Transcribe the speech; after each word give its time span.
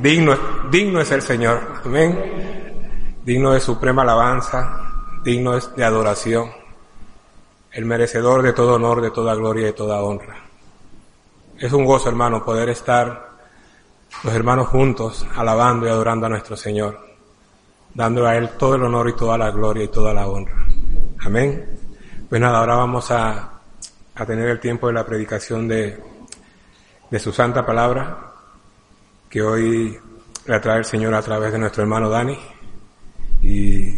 Digno, 0.00 0.34
digno 0.70 0.98
es 1.02 1.10
el 1.10 1.20
Señor. 1.20 1.60
Amén. 1.84 3.20
Digno 3.22 3.52
de 3.52 3.60
suprema 3.60 4.00
alabanza. 4.00 5.20
Digno 5.22 5.58
es 5.58 5.76
de 5.76 5.84
adoración. 5.84 6.50
El 7.70 7.84
merecedor 7.84 8.40
de 8.40 8.54
todo 8.54 8.76
honor, 8.76 9.02
de 9.02 9.10
toda 9.10 9.34
gloria 9.34 9.60
y 9.60 9.64
de 9.66 9.72
toda 9.74 10.00
honra. 10.00 10.36
Es 11.58 11.74
un 11.74 11.84
gozo, 11.84 12.08
hermano, 12.08 12.42
poder 12.42 12.70
estar 12.70 13.28
los 14.24 14.34
hermanos 14.34 14.68
juntos 14.68 15.26
alabando 15.36 15.86
y 15.86 15.90
adorando 15.90 16.24
a 16.24 16.30
nuestro 16.30 16.56
Señor, 16.56 16.98
dando 17.92 18.26
a 18.26 18.36
Él 18.38 18.52
todo 18.58 18.76
el 18.76 18.84
honor 18.84 19.10
y 19.10 19.12
toda 19.12 19.36
la 19.36 19.50
gloria 19.50 19.84
y 19.84 19.88
toda 19.88 20.14
la 20.14 20.26
honra. 20.26 20.64
Amén. 21.26 21.78
Pues 22.26 22.40
nada, 22.40 22.60
ahora 22.60 22.76
vamos 22.76 23.10
a, 23.10 23.50
a 24.14 24.26
tener 24.26 24.48
el 24.48 24.60
tiempo 24.60 24.86
de 24.86 24.94
la 24.94 25.04
predicación 25.04 25.68
de, 25.68 26.02
de 27.10 27.18
su 27.18 27.32
santa 27.32 27.66
palabra 27.66 28.29
que 29.30 29.40
hoy 29.40 29.96
le 30.46 30.60
trae 30.60 30.78
el 30.78 30.84
Señor 30.84 31.14
a 31.14 31.22
través 31.22 31.52
de 31.52 31.58
nuestro 31.58 31.84
hermano 31.84 32.10
Dani 32.10 32.36
y 33.40 33.94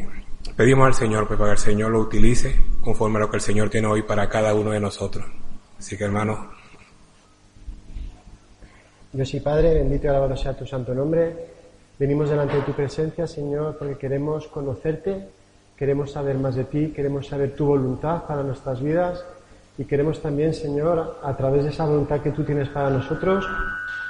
pedimos 0.55 0.87
al 0.87 0.95
Señor 0.95 1.27
pues, 1.27 1.39
para 1.39 1.53
que 1.53 1.61
el 1.61 1.65
Señor 1.65 1.91
lo 1.91 2.01
utilice 2.01 2.55
conforme 2.83 3.17
a 3.17 3.21
lo 3.21 3.31
que 3.31 3.37
el 3.37 3.43
Señor 3.43 3.71
tiene 3.71 3.89
hoy 3.89 4.03
para 4.03 4.29
cada 4.29 4.55
uno 4.55 4.71
de 4.73 4.81
nosotros. 4.81 5.25
Así 5.79 5.97
que 5.97 6.05
hermano. 6.05 6.51
Dios 9.11 9.33
y 9.33 9.41
Padre, 9.41 9.75
bendito 9.75 10.07
y 10.07 10.11
alabado 10.11 10.37
sea 10.37 10.55
tu 10.55 10.67
santo 10.67 10.95
nombre. 10.95 11.35
Venimos 11.99 12.29
delante 12.29 12.57
de 12.57 12.63
tu 12.63 12.73
presencia, 12.73 13.27
Señor, 13.27 13.77
porque 13.79 13.97
queremos 13.97 14.49
conocerte, 14.49 15.29
queremos 15.77 16.13
saber 16.13 16.37
más 16.37 16.57
de 16.57 16.65
ti, 16.65 16.93
queremos 16.95 17.27
saber 17.27 17.55
tu 17.55 17.67
voluntad 17.67 18.25
para 18.27 18.43
nuestras 18.43 18.83
vidas 18.83 19.25
y 19.79 19.85
queremos 19.85 20.21
también, 20.21 20.53
Señor, 20.53 21.19
a 21.23 21.37
través 21.37 21.65
de 21.65 21.71
esa 21.71 21.87
voluntad 21.87 22.21
que 22.21 22.33
tú 22.33 22.45
tienes 22.45 22.69
para 22.69 22.91
nosotros, 22.91 23.47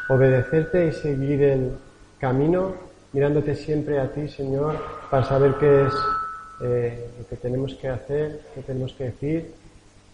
obedecerte 0.09 0.87
y 0.87 0.93
seguir 0.93 1.43
el 1.43 1.73
camino, 2.19 2.75
mirándote 3.13 3.55
siempre 3.55 3.99
a 3.99 4.13
ti, 4.13 4.29
Señor, 4.29 4.77
para 5.11 5.25
saber 5.25 5.55
qué 5.59 5.87
es 5.87 5.95
eh, 6.63 7.11
lo 7.19 7.27
que 7.27 7.37
tenemos 7.37 7.75
que 7.75 7.89
hacer, 7.89 8.41
qué 8.55 8.63
tenemos 8.63 8.93
que 8.95 9.05
decir, 9.05 9.55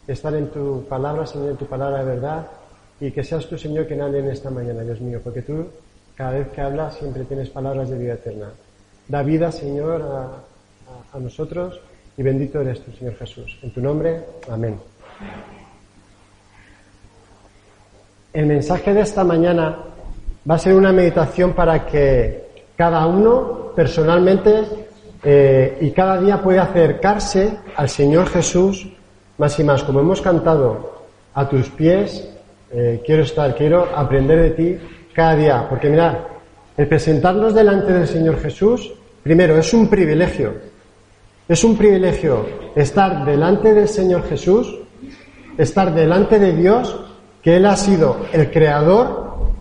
estar 0.06 0.34
en 0.34 0.48
tu 0.48 0.84
palabra, 0.89 1.27
Señor, 1.27 1.50
en 1.50 1.56
tu 1.56 1.66
palabra 1.66 1.98
de 1.98 2.05
verdad, 2.05 2.47
y 3.00 3.11
que 3.11 3.22
seas 3.22 3.47
tú, 3.47 3.56
Señor, 3.56 3.86
quien 3.86 4.00
hable 4.00 4.19
en 4.20 4.31
esta 4.31 4.50
mañana, 4.50 4.83
Dios 4.83 5.00
mío, 5.00 5.20
porque 5.22 5.42
tú, 5.42 5.66
cada 6.16 6.33
vez 6.33 6.48
que 6.48 6.61
hablas, 6.61 6.97
siempre 6.97 7.25
tienes 7.25 7.50
palabras 7.50 7.91
de 7.91 7.98
vida 7.98 8.14
eterna. 8.14 8.50
Da 9.06 9.22
vida, 9.22 9.53
Señor, 9.53 10.03
a, 10.03 11.16
a 11.16 11.20
nosotros, 11.20 11.81
y 12.16 12.22
bendito 12.22 12.61
eres 12.61 12.81
tú, 12.81 12.92
Señor 12.92 13.14
Jesús. 13.14 13.59
En 13.62 13.72
tu 13.72 13.81
nombre, 13.81 14.25
amén. 14.50 14.78
El 18.39 18.47
mensaje 18.47 18.94
de 18.94 19.00
esta 19.00 19.25
mañana 19.25 19.78
va 20.48 20.55
a 20.55 20.58
ser 20.58 20.72
una 20.72 20.92
meditación 20.92 21.55
para 21.55 21.84
que 21.84 22.44
cada 22.77 23.05
uno 23.05 23.72
personalmente 23.75 24.62
eh, 25.25 25.77
y 25.81 25.91
cada 25.91 26.20
día 26.20 26.41
pueda 26.41 26.62
acercarse 26.62 27.50
al 27.75 27.89
Señor 27.89 28.28
Jesús 28.28 28.86
más 29.38 29.59
y 29.59 29.65
más. 29.65 29.82
Como 29.82 29.99
hemos 29.99 30.22
cantado, 30.22 31.03
a 31.34 31.49
tus 31.49 31.69
pies 31.71 32.32
eh, 32.71 33.03
quiero 33.04 33.25
estar, 33.25 33.56
quiero 33.56 33.88
aprender 33.93 34.41
de 34.41 34.50
ti 34.50 34.78
cada 35.12 35.34
día. 35.34 35.66
Porque 35.69 35.91
mirad, 35.91 36.19
el 36.76 36.87
presentarnos 36.87 37.55
delante 37.55 37.93
del 37.93 38.06
Señor 38.06 38.38
Jesús, 38.38 38.93
primero, 39.20 39.59
es 39.59 39.75
un 39.75 39.91
privilegio. 39.91 40.55
Es 41.49 41.65
un 41.65 41.76
privilegio 41.76 42.47
estar 42.76 43.25
delante 43.25 43.75
del 43.75 43.88
Señor 43.88 44.22
Jesús, 44.28 44.78
estar 45.56 45.93
delante 45.93 46.38
de 46.38 46.53
Dios 46.53 47.07
Él 47.48 47.66
ha 47.66 47.76
sido 47.76 48.26
el 48.32 48.50
creador 48.50 49.53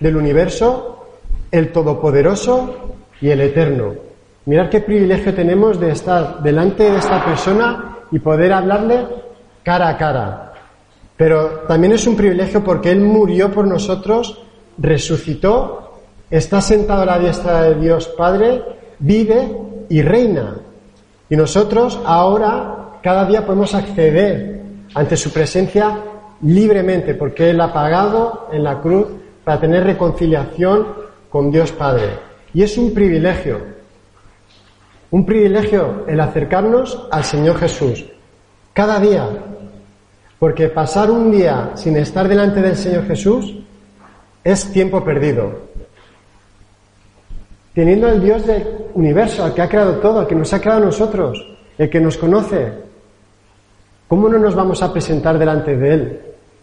del 0.00 0.16
universo, 0.16 1.06
el 1.50 1.72
todopoderoso 1.72 2.94
y 3.20 3.30
el 3.30 3.40
eterno. 3.40 3.94
Mirad 4.46 4.68
qué 4.68 4.80
privilegio 4.80 5.34
tenemos 5.34 5.80
de 5.80 5.90
estar 5.90 6.42
delante 6.42 6.90
de 6.90 6.98
esta 6.98 7.24
persona 7.24 7.98
y 8.10 8.18
poder 8.18 8.52
hablarle 8.52 9.06
cara 9.62 9.88
a 9.88 9.96
cara. 9.96 10.52
Pero 11.16 11.64
también 11.66 11.94
es 11.94 12.06
un 12.06 12.16
privilegio 12.16 12.62
porque 12.62 12.90
Él 12.90 13.00
murió 13.00 13.50
por 13.50 13.66
nosotros, 13.66 14.42
resucitó, 14.78 16.00
está 16.30 16.60
sentado 16.60 17.02
a 17.02 17.06
la 17.06 17.18
diestra 17.18 17.62
de 17.62 17.74
Dios 17.76 18.08
Padre, 18.08 18.62
vive 18.98 19.56
y 19.88 20.02
reina. 20.02 20.56
Y 21.30 21.36
nosotros 21.36 21.98
ahora 22.04 22.98
cada 23.02 23.24
día 23.24 23.46
podemos 23.46 23.74
acceder 23.74 24.60
ante 24.94 25.16
su 25.16 25.32
presencia 25.32 25.96
libremente, 26.42 27.14
porque 27.14 27.50
Él 27.50 27.60
ha 27.60 27.72
pagado 27.72 28.48
en 28.52 28.64
la 28.64 28.80
cruz 28.80 29.06
para 29.44 29.60
tener 29.60 29.84
reconciliación 29.84 30.86
con 31.28 31.50
Dios 31.50 31.72
Padre. 31.72 32.18
Y 32.52 32.62
es 32.62 32.78
un 32.78 32.94
privilegio, 32.94 33.60
un 35.10 35.26
privilegio 35.26 36.04
el 36.06 36.20
acercarnos 36.20 37.06
al 37.10 37.24
Señor 37.24 37.58
Jesús 37.58 38.04
cada 38.72 38.98
día, 38.98 39.28
porque 40.38 40.68
pasar 40.68 41.10
un 41.10 41.30
día 41.30 41.70
sin 41.74 41.96
estar 41.96 42.28
delante 42.28 42.60
del 42.60 42.76
Señor 42.76 43.06
Jesús 43.06 43.54
es 44.42 44.72
tiempo 44.72 45.02
perdido. 45.02 45.64
Teniendo 47.72 48.08
al 48.08 48.20
Dios 48.20 48.46
del 48.46 48.66
universo, 48.94 49.44
al 49.44 49.54
que 49.54 49.62
ha 49.62 49.68
creado 49.68 49.94
todo, 49.94 50.20
al 50.20 50.26
que 50.26 50.34
nos 50.34 50.52
ha 50.52 50.60
creado 50.60 50.82
a 50.82 50.86
nosotros, 50.86 51.44
el 51.78 51.90
que 51.90 52.00
nos 52.00 52.16
conoce, 52.16 52.72
¿cómo 54.14 54.28
no 54.28 54.38
nos 54.38 54.54
vamos 54.54 54.80
a 54.80 54.92
presentar 54.92 55.36
delante 55.40 55.76
de 55.76 55.92
Él 55.92 56.20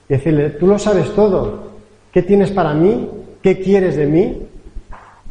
y 0.07 0.13
decirle, 0.13 0.51
tú 0.51 0.67
lo 0.67 0.79
sabes 0.79 1.13
todo, 1.13 1.71
¿qué 2.09 2.21
tienes 2.21 2.49
para 2.49 2.73
mí? 2.73 3.09
¿Qué 3.43 3.59
quieres 3.59 3.97
de 3.97 4.05
mí? 4.05 4.47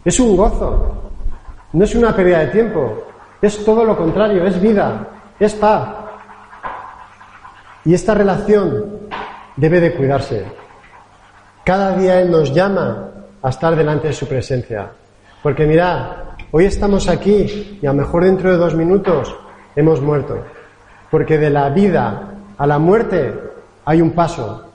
Es 0.05 0.21
un 0.21 0.37
gozo, 0.37 1.13
no 1.73 1.83
es 1.83 1.95
una 1.95 2.15
pérdida 2.15 2.41
de 2.41 2.49
tiempo, 2.49 3.05
es 3.41 3.65
todo 3.65 3.87
lo 3.87 3.97
contrario, 3.97 4.45
es 4.45 4.61
vida, 4.61 5.09
es 5.41 5.55
paz. 5.55 5.89
Y 7.87 7.95
esta 7.95 8.13
relación 8.13 8.99
debe 9.57 9.81
de 9.81 9.95
cuidarse. 9.95 10.45
Cada 11.65 11.97
día 11.97 12.21
Él 12.21 12.31
nos 12.31 12.53
llama 12.53 13.09
a 13.41 13.49
estar 13.49 13.75
delante 13.75 14.09
de 14.09 14.13
su 14.13 14.29
presencia. 14.29 14.91
Porque 15.43 15.65
mirad, 15.65 16.17
hoy 16.51 16.67
estamos 16.67 17.09
aquí 17.09 17.79
y 17.81 17.87
a 17.87 17.95
lo 17.95 18.03
mejor 18.03 18.25
dentro 18.25 18.51
de 18.51 18.59
dos 18.59 18.75
minutos 18.75 19.35
hemos 19.75 20.03
muerto. 20.03 20.60
Porque 21.11 21.39
de 21.39 21.51
la 21.51 21.69
vida 21.71 22.35
a 22.57 22.67
la 22.67 22.79
muerte 22.79 23.35
hay 23.85 24.01
un 24.01 24.13
paso. 24.13 24.67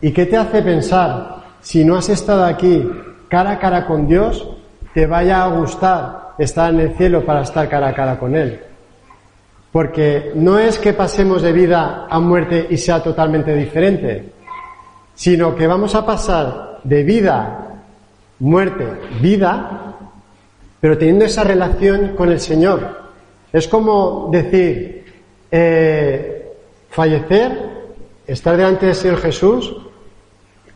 ¿Y 0.00 0.12
qué 0.12 0.26
te 0.26 0.36
hace 0.36 0.62
pensar, 0.62 1.42
si 1.60 1.84
no 1.84 1.96
has 1.96 2.08
estado 2.08 2.44
aquí 2.44 2.88
cara 3.28 3.52
a 3.52 3.58
cara 3.58 3.86
con 3.86 4.06
Dios, 4.06 4.48
te 4.94 5.06
vaya 5.06 5.44
a 5.44 5.48
gustar 5.48 6.34
estar 6.38 6.72
en 6.72 6.80
el 6.80 6.96
cielo 6.96 7.24
para 7.24 7.42
estar 7.42 7.68
cara 7.68 7.88
a 7.88 7.94
cara 7.94 8.18
con 8.18 8.36
Él? 8.36 8.60
Porque 9.72 10.32
no 10.34 10.58
es 10.58 10.78
que 10.78 10.92
pasemos 10.92 11.42
de 11.42 11.52
vida 11.52 12.06
a 12.08 12.20
muerte 12.20 12.66
y 12.70 12.76
sea 12.76 13.02
totalmente 13.02 13.54
diferente, 13.54 14.32
sino 15.14 15.54
que 15.54 15.66
vamos 15.66 15.94
a 15.94 16.06
pasar 16.06 16.78
de 16.84 17.02
vida, 17.02 17.82
muerte, 18.38 18.86
vida, 19.20 19.94
pero 20.80 20.96
teniendo 20.96 21.24
esa 21.24 21.44
relación 21.44 22.14
con 22.16 22.30
el 22.30 22.40
Señor. 22.40 22.98
Es 23.52 23.66
como 23.66 24.28
decir, 24.30 24.97
eh, 25.50 26.52
fallecer, 26.90 27.58
estar 28.26 28.56
delante 28.56 28.86
del 28.86 28.94
Señor 28.94 29.18
Jesús 29.18 29.74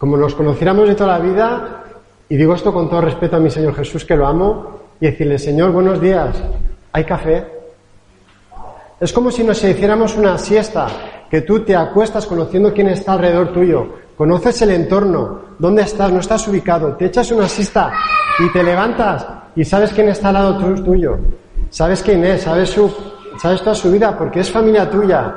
como 0.03 0.17
nos 0.17 0.35
conociéramos 0.35 0.89
de 0.89 0.97
toda 0.97 1.17
la 1.17 1.19
vida, 1.21 1.85
y 2.29 2.37
digo 2.37 2.57
esto 2.57 2.75
con 2.75 2.91
todo 2.91 3.03
respeto 3.03 3.37
a 3.37 3.39
mi 3.39 3.51
Señor 3.51 3.73
Jesús, 3.73 4.05
que 4.05 4.17
lo 4.17 4.27
amo, 4.27 4.81
y 5.01 5.07
decirle, 5.07 5.39
Señor, 5.39 5.71
buenos 5.71 6.01
días, 6.01 6.43
¿hay 6.91 7.05
café? 7.05 7.47
Es 8.99 9.13
como 9.13 9.31
si 9.31 9.45
nos 9.45 9.63
hiciéramos 9.63 10.17
una 10.17 10.37
siesta, 10.39 10.89
que 11.31 11.43
tú 11.43 11.61
te 11.61 11.77
acuestas 11.77 12.27
conociendo 12.27 12.73
quién 12.73 12.89
está 12.89 13.13
alrededor 13.13 13.53
tuyo, 13.53 13.87
conoces 14.17 14.61
el 14.63 14.73
entorno, 14.73 15.41
dónde 15.57 15.83
estás, 15.83 16.11
no 16.11 16.19
estás 16.19 16.49
ubicado, 16.49 16.97
te 16.97 17.07
echas 17.07 17.31
una 17.31 17.49
siesta 17.49 17.93
y 18.41 18.53
te 18.53 18.65
levantas 18.65 19.25
y 19.55 19.65
sabes 19.65 19.93
quién 19.93 20.09
está 20.09 20.31
al 20.31 20.35
lado 20.35 20.83
tuyo, 20.83 21.17
sabes 21.71 22.03
quién 22.03 22.25
es, 22.25 22.43
sabes, 22.43 22.71
su, 22.71 22.93
sabes 23.41 23.61
toda 23.61 23.75
su 23.75 23.91
vida, 23.91 24.17
porque 24.17 24.41
es 24.41 24.51
familia 24.51 24.89
tuya, 24.91 25.35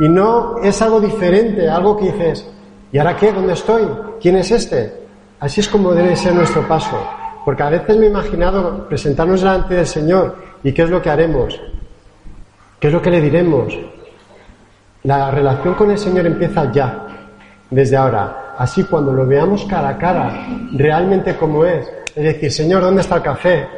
y 0.00 0.08
no 0.08 0.58
es 0.62 0.80
algo 0.82 1.00
diferente, 1.00 1.68
algo 1.68 1.96
que 1.96 2.12
dices, 2.12 2.46
¿Y 2.90 2.98
ahora 2.98 3.16
qué? 3.16 3.32
¿Dónde 3.32 3.52
estoy? 3.52 3.86
¿Quién 4.20 4.36
es 4.36 4.50
este? 4.50 4.92
Así 5.40 5.60
es 5.60 5.68
como 5.68 5.92
debe 5.92 6.16
ser 6.16 6.34
nuestro 6.34 6.66
paso. 6.66 6.96
Porque 7.44 7.62
a 7.62 7.70
veces 7.70 7.96
me 7.96 8.06
he 8.06 8.08
imaginado 8.08 8.86
presentarnos 8.88 9.42
delante 9.42 9.74
del 9.74 9.86
Señor 9.86 10.36
y 10.62 10.72
qué 10.72 10.82
es 10.82 10.90
lo 10.90 11.00
que 11.00 11.10
haremos, 11.10 11.60
qué 12.80 12.88
es 12.88 12.92
lo 12.92 13.00
que 13.00 13.10
le 13.10 13.20
diremos. 13.20 13.78
La 15.04 15.30
relación 15.30 15.74
con 15.74 15.90
el 15.90 15.98
Señor 15.98 16.26
empieza 16.26 16.70
ya, 16.72 17.06
desde 17.70 17.96
ahora. 17.96 18.54
Así 18.58 18.84
cuando 18.84 19.12
lo 19.12 19.26
veamos 19.26 19.64
cara 19.66 19.90
a 19.90 19.98
cara, 19.98 20.46
realmente 20.72 21.36
como 21.36 21.64
es, 21.64 21.88
es 22.14 22.24
decir, 22.24 22.50
Señor, 22.50 22.82
¿dónde 22.82 23.02
está 23.02 23.16
el 23.16 23.22
café? 23.22 23.68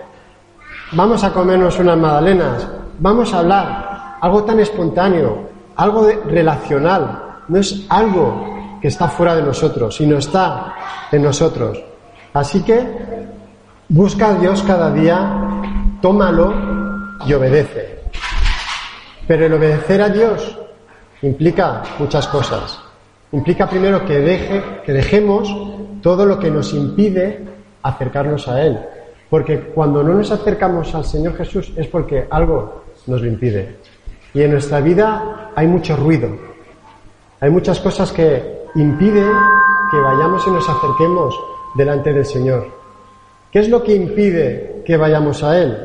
Vamos 0.92 1.22
a 1.22 1.32
comernos 1.32 1.78
unas 1.78 1.98
magdalenas, 1.98 2.66
vamos 3.00 3.32
a 3.32 3.38
hablar, 3.38 4.18
algo 4.20 4.44
tan 4.44 4.60
espontáneo, 4.60 5.48
algo 5.76 6.06
relacional, 6.26 7.40
no 7.48 7.58
es 7.58 7.86
algo 7.88 8.78
que 8.80 8.88
está 8.88 9.08
fuera 9.08 9.34
de 9.34 9.42
nosotros, 9.42 9.96
sino 9.96 10.18
está 10.18 10.74
en 11.10 11.22
nosotros. 11.22 11.82
Así 12.32 12.62
que 12.62 12.86
busca 13.88 14.28
a 14.28 14.34
Dios 14.34 14.62
cada 14.62 14.92
día, 14.92 15.98
tómalo 16.00 16.54
y 17.26 17.32
obedece. 17.32 18.00
Pero 19.26 19.46
el 19.46 19.54
obedecer 19.54 20.02
a 20.02 20.08
Dios 20.08 20.58
implica 21.22 21.82
muchas 21.98 22.26
cosas. 22.28 22.78
Implica 23.32 23.68
primero 23.68 24.04
que, 24.04 24.18
deje, 24.18 24.62
que 24.84 24.92
dejemos 24.92 25.54
todo 26.02 26.26
lo 26.26 26.38
que 26.38 26.50
nos 26.50 26.72
impide 26.72 27.46
acercarnos 27.82 28.48
a 28.48 28.62
Él. 28.62 28.78
Porque 29.28 29.60
cuando 29.60 30.02
no 30.02 30.14
nos 30.14 30.30
acercamos 30.32 30.94
al 30.94 31.04
Señor 31.04 31.36
Jesús 31.36 31.72
es 31.76 31.86
porque 31.86 32.26
algo 32.28 32.82
nos 33.10 33.20
lo 33.20 33.28
impide. 33.28 33.76
Y 34.32 34.42
en 34.42 34.52
nuestra 34.52 34.80
vida 34.80 35.50
hay 35.56 35.66
mucho 35.66 35.96
ruido. 35.96 36.28
Hay 37.40 37.50
muchas 37.50 37.80
cosas 37.80 38.12
que 38.12 38.60
impiden 38.76 39.32
que 39.90 39.98
vayamos 39.98 40.46
y 40.46 40.50
nos 40.50 40.68
acerquemos 40.68 41.34
delante 41.74 42.12
del 42.12 42.24
Señor. 42.24 42.68
¿Qué 43.50 43.58
es 43.58 43.68
lo 43.68 43.82
que 43.82 43.94
impide 43.94 44.82
que 44.86 44.96
vayamos 44.96 45.42
a 45.42 45.58
Él? 45.58 45.76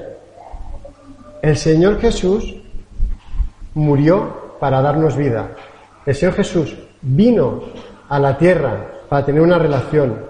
El 1.42 1.58
Señor 1.58 2.00
Jesús 2.00 2.56
murió 3.74 4.58
para 4.60 4.82
darnos 4.82 5.18
vida. 5.18 5.52
El 6.06 6.14
Señor 6.14 6.36
Jesús 6.36 6.76
vino 7.02 7.64
a 8.08 8.20
la 8.20 8.38
tierra 8.38 8.92
para 9.10 9.26
tener 9.26 9.42
una 9.42 9.58
relación. 9.58 10.26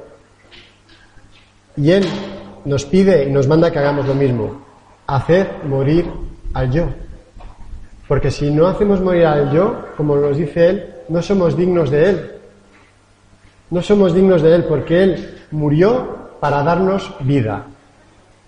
Y 1.75 1.91
Él 1.91 2.05
nos 2.63 2.85
pide 2.85 3.25
y 3.25 3.31
nos 3.31 3.47
manda 3.47 3.69
que 3.71 3.79
hagamos 3.79 4.05
lo 4.05 4.15
mismo. 4.15 4.63
Hacer 5.07 5.63
morir 5.67 6.05
al 6.55 6.71
yo. 6.71 6.87
Porque 8.07 8.31
si 8.31 8.49
no 8.49 8.67
hacemos 8.67 9.01
morir 9.01 9.25
al 9.25 9.51
yo, 9.51 9.85
como 9.95 10.15
nos 10.15 10.37
dice 10.37 10.69
Él, 10.69 10.93
no 11.09 11.21
somos 11.21 11.55
dignos 11.55 11.91
de 11.91 12.09
Él. 12.09 12.31
No 13.69 13.81
somos 13.81 14.13
dignos 14.13 14.41
de 14.41 14.55
Él 14.55 14.63
porque 14.63 15.03
Él 15.03 15.39
murió 15.51 16.29
para 16.39 16.63
darnos 16.63 17.13
vida. 17.19 17.65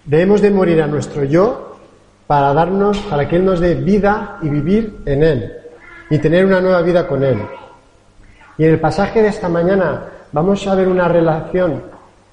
Debemos 0.05 0.41
de 0.41 0.51
morir 0.51 0.81
a 0.81 0.87
nuestro 0.87 1.23
yo 1.25 1.75
para 2.27 2.53
darnos, 2.53 2.97
para 3.09 3.27
que 3.27 3.35
Él 3.35 3.45
nos 3.45 3.59
dé 3.59 3.75
vida 3.75 4.37
y 4.41 4.49
vivir 4.49 4.99
en 5.05 5.23
Él 5.23 5.53
y 6.09 6.17
tener 6.19 6.45
una 6.45 6.61
nueva 6.61 6.81
vida 6.81 7.07
con 7.07 7.23
Él. 7.23 7.41
Y 8.57 8.63
en 8.63 8.71
el 8.71 8.79
pasaje 8.79 9.21
de 9.21 9.29
esta 9.29 9.49
mañana 9.49 10.03
vamos 10.31 10.65
a 10.67 10.75
ver 10.75 10.87
una 10.87 11.07
relación, 11.07 11.83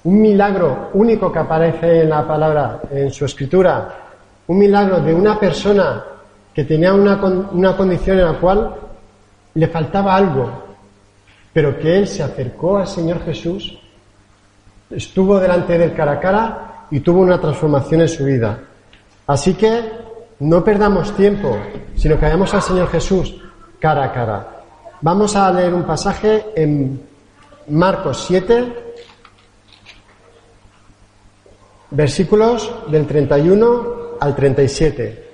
un 0.04 0.20
milagro 0.20 0.90
único 0.94 1.32
que 1.32 1.38
aparece 1.38 2.02
en 2.02 2.10
la 2.10 2.26
palabra, 2.26 2.80
en 2.90 3.10
su 3.10 3.24
escritura, 3.24 4.03
un 4.46 4.58
milagro 4.58 5.00
de 5.00 5.14
una 5.14 5.38
persona 5.38 6.04
que 6.52 6.64
tenía 6.64 6.92
una, 6.92 7.16
una 7.52 7.76
condición 7.76 8.18
en 8.18 8.26
la 8.26 8.38
cual 8.38 8.74
le 9.54 9.68
faltaba 9.68 10.14
algo, 10.14 10.50
pero 11.52 11.78
que 11.78 11.98
él 11.98 12.06
se 12.06 12.22
acercó 12.22 12.78
al 12.78 12.86
Señor 12.86 13.24
Jesús, 13.24 13.78
estuvo 14.90 15.38
delante 15.38 15.78
del 15.78 15.94
cara 15.94 16.12
a 16.12 16.20
cara 16.20 16.86
y 16.90 17.00
tuvo 17.00 17.20
una 17.20 17.40
transformación 17.40 18.02
en 18.02 18.08
su 18.08 18.24
vida. 18.24 18.58
Así 19.26 19.54
que 19.54 19.82
no 20.40 20.62
perdamos 20.62 21.14
tiempo, 21.16 21.56
sino 21.96 22.16
que 22.16 22.26
vayamos 22.26 22.52
al 22.54 22.62
Señor 22.62 22.88
Jesús 22.88 23.36
cara 23.78 24.04
a 24.04 24.12
cara. 24.12 24.48
Vamos 25.00 25.34
a 25.36 25.50
leer 25.52 25.74
un 25.74 25.84
pasaje 25.84 26.46
en 26.54 27.00
Marcos 27.68 28.24
7, 28.26 28.94
versículos 31.90 32.72
del 32.90 33.06
31 33.06 34.03
al 34.24 34.34
37. 34.34 35.24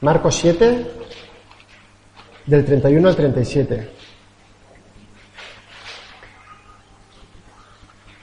Marcos 0.00 0.36
7, 0.36 0.86
del 2.46 2.64
31 2.64 3.08
al 3.08 3.16
37. 3.16 3.90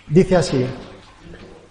Dice 0.07 0.35
así, 0.37 0.65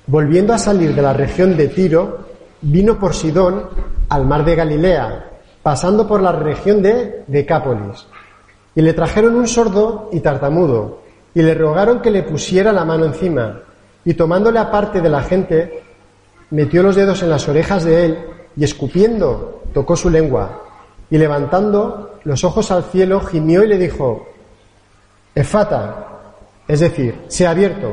volviendo 0.06 0.52
a 0.52 0.58
salir 0.58 0.94
de 0.94 1.00
la 1.00 1.14
región 1.14 1.56
de 1.56 1.69
Tiro, 1.69 2.28
vino 2.60 2.98
por 2.98 3.14
Sidón 3.14 3.70
al 4.10 4.26
mar 4.26 4.44
de 4.44 4.54
Galilea 4.54 5.31
pasando 5.62 6.06
por 6.06 6.20
la 6.20 6.32
región 6.32 6.82
de 6.82 7.25
Decápolis. 7.26 8.06
Y 8.75 8.82
le 8.82 8.92
trajeron 8.92 9.34
un 9.34 9.48
sordo 9.48 10.10
y 10.12 10.20
tartamudo, 10.20 11.00
y 11.34 11.40
le 11.40 11.54
rogaron 11.54 12.02
que 12.02 12.10
le 12.10 12.22
pusiera 12.22 12.70
la 12.70 12.84
mano 12.84 13.06
encima, 13.06 13.62
y 14.04 14.14
tomándole 14.14 14.58
aparte 14.58 15.00
de 15.00 15.08
la 15.08 15.22
gente, 15.22 15.82
metió 16.50 16.82
los 16.82 16.96
dedos 16.96 17.22
en 17.22 17.30
las 17.30 17.48
orejas 17.48 17.84
de 17.84 18.04
él, 18.04 18.18
y 18.56 18.64
escupiendo, 18.64 19.62
tocó 19.72 19.96
su 19.96 20.10
lengua, 20.10 20.62
y 21.10 21.18
levantando 21.18 22.18
los 22.24 22.44
ojos 22.44 22.70
al 22.70 22.84
cielo, 22.84 23.20
gimió 23.20 23.64
y 23.64 23.68
le 23.68 23.78
dijo, 23.78 24.26
Efata, 25.34 26.06
es 26.68 26.80
decir, 26.80 27.22
se 27.28 27.46
ha 27.46 27.50
abierto, 27.50 27.92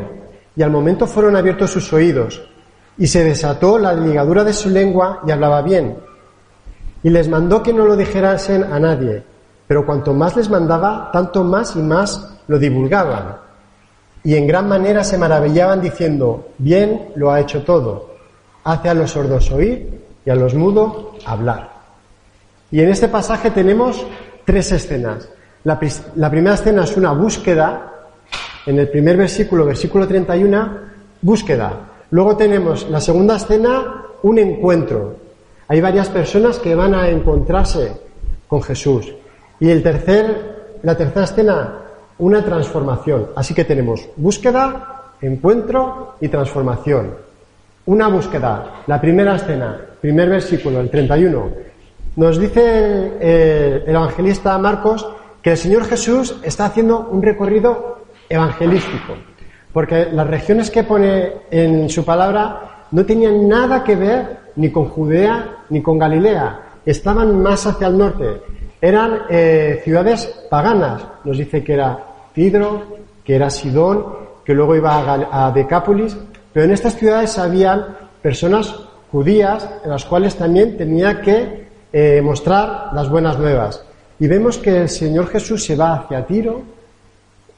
y 0.55 0.63
al 0.63 0.71
momento 0.71 1.07
fueron 1.07 1.35
abiertos 1.35 1.71
sus 1.71 1.91
oídos, 1.93 2.41
y 2.97 3.07
se 3.07 3.23
desató 3.23 3.79
la 3.79 3.93
ligadura 3.93 4.43
de 4.43 4.53
su 4.53 4.69
lengua 4.69 5.21
y 5.25 5.31
hablaba 5.31 5.61
bien. 5.61 5.97
Y 7.03 7.09
les 7.09 7.27
mandó 7.27 7.63
que 7.63 7.73
no 7.73 7.85
lo 7.85 7.95
dijerasen 7.95 8.63
a 8.63 8.79
nadie, 8.79 9.23
pero 9.65 9.85
cuanto 9.85 10.13
más 10.13 10.35
les 10.35 10.49
mandaba, 10.49 11.09
tanto 11.11 11.43
más 11.43 11.75
y 11.75 11.79
más 11.79 12.37
lo 12.47 12.59
divulgaban. 12.59 13.37
Y 14.23 14.35
en 14.35 14.47
gran 14.47 14.68
manera 14.68 15.03
se 15.03 15.18
maravillaban 15.18 15.81
diciendo, 15.81 16.50
bien 16.57 17.09
lo 17.15 17.31
ha 17.31 17.39
hecho 17.39 17.63
todo, 17.63 18.15
hace 18.63 18.89
a 18.89 18.94
los 18.94 19.12
sordos 19.12 19.51
oír 19.51 20.01
y 20.25 20.29
a 20.29 20.35
los 20.35 20.53
mudos 20.53 21.15
hablar. 21.25 21.71
Y 22.69 22.81
en 22.81 22.89
este 22.89 23.07
pasaje 23.07 23.51
tenemos 23.51 24.06
tres 24.45 24.71
escenas. 24.71 25.27
La, 25.63 25.79
primera 25.79 26.56
escena 26.56 26.83
es 26.83 26.95
una 26.97 27.12
búsqueda, 27.12 27.91
en 28.65 28.79
el 28.79 28.89
primer 28.89 29.18
versículo, 29.18 29.65
versículo 29.65 30.07
31, 30.07 30.77
búsqueda. 31.22 31.74
Luego 32.12 32.38
tenemos 32.38 32.89
la 32.89 33.01
segunda 33.01 33.38
escena, 33.38 34.05
un 34.24 34.38
encuentro, 34.38 35.15
hay 35.72 35.79
varias 35.79 36.10
personas 36.10 36.60
que 36.60 36.75
van 36.75 36.93
a 36.93 37.07
encontrarse 37.07 37.93
con 38.45 38.62
Jesús. 38.62 39.10
Y 39.57 39.69
el 39.69 39.81
tercer, 39.81 40.79
la 40.84 40.98
tercera 40.98 41.24
escena, 41.24 41.77
una 42.21 42.43
transformación. 42.43 43.27
Así 43.35 43.53
que 43.53 43.65
tenemos 43.65 44.07
búsqueda, 44.15 45.13
encuentro 45.21 46.15
y 46.21 46.29
transformación. 46.29 47.15
Una 47.87 48.07
búsqueda. 48.07 48.83
La 48.87 49.01
primera 49.01 49.35
escena, 49.35 49.79
primer 49.99 50.29
versículo, 50.29 50.79
el 50.79 50.89
31. 50.89 51.49
Nos 52.15 52.39
dice 52.39 53.17
el, 53.19 53.83
el 53.87 53.95
evangelista 53.95 54.57
Marcos 54.57 55.07
que 55.41 55.51
el 55.51 55.57
Señor 55.57 55.85
Jesús 55.85 56.37
está 56.43 56.65
haciendo 56.65 57.09
un 57.11 57.23
recorrido 57.23 58.05
evangelístico. 58.29 59.15
Porque 59.73 60.07
las 60.11 60.27
regiones 60.27 60.69
que 60.69 60.83
pone 60.83 61.31
en 61.49 61.89
su 61.89 62.05
palabra 62.05 62.85
no 62.91 63.05
tenían 63.05 63.47
nada 63.47 63.83
que 63.83 63.95
ver 63.95 64.41
ni 64.57 64.69
con 64.69 64.85
Judea 64.85 65.63
ni 65.69 65.81
con 65.81 65.97
Galilea, 65.97 66.59
estaban 66.85 67.41
más 67.41 67.65
hacia 67.65 67.87
el 67.87 67.97
norte. 67.97 68.41
Eran 68.79 69.21
eh, 69.29 69.81
ciudades 69.83 70.25
paganas, 70.49 71.03
nos 71.23 71.37
dice 71.37 71.63
que 71.63 71.73
era 71.73 72.11
Tidro, 72.33 72.97
que 73.23 73.35
era 73.35 73.50
Sidón, 73.50 74.05
que 74.43 74.53
luego 74.53 74.75
iba 74.75 75.27
a, 75.31 75.51
Decápolis, 75.51 76.17
pero 76.51 76.65
en 76.65 76.71
estas 76.71 76.95
ciudades 76.95 77.38
había 77.38 77.88
personas 78.21 78.75
judías 79.11 79.67
en 79.83 79.89
las 79.89 80.05
cuales 80.05 80.35
también 80.35 80.77
tenía 80.77 81.21
que 81.21 81.67
eh, 81.93 82.21
mostrar 82.23 82.89
las 82.93 83.09
buenas 83.09 83.38
nuevas. 83.38 83.83
Y 84.19 84.27
vemos 84.27 84.57
que 84.57 84.81
el 84.81 84.89
Señor 84.89 85.27
Jesús 85.27 85.63
se 85.65 85.75
va 85.75 85.95
hacia 85.95 86.25
Tiro, 86.25 86.61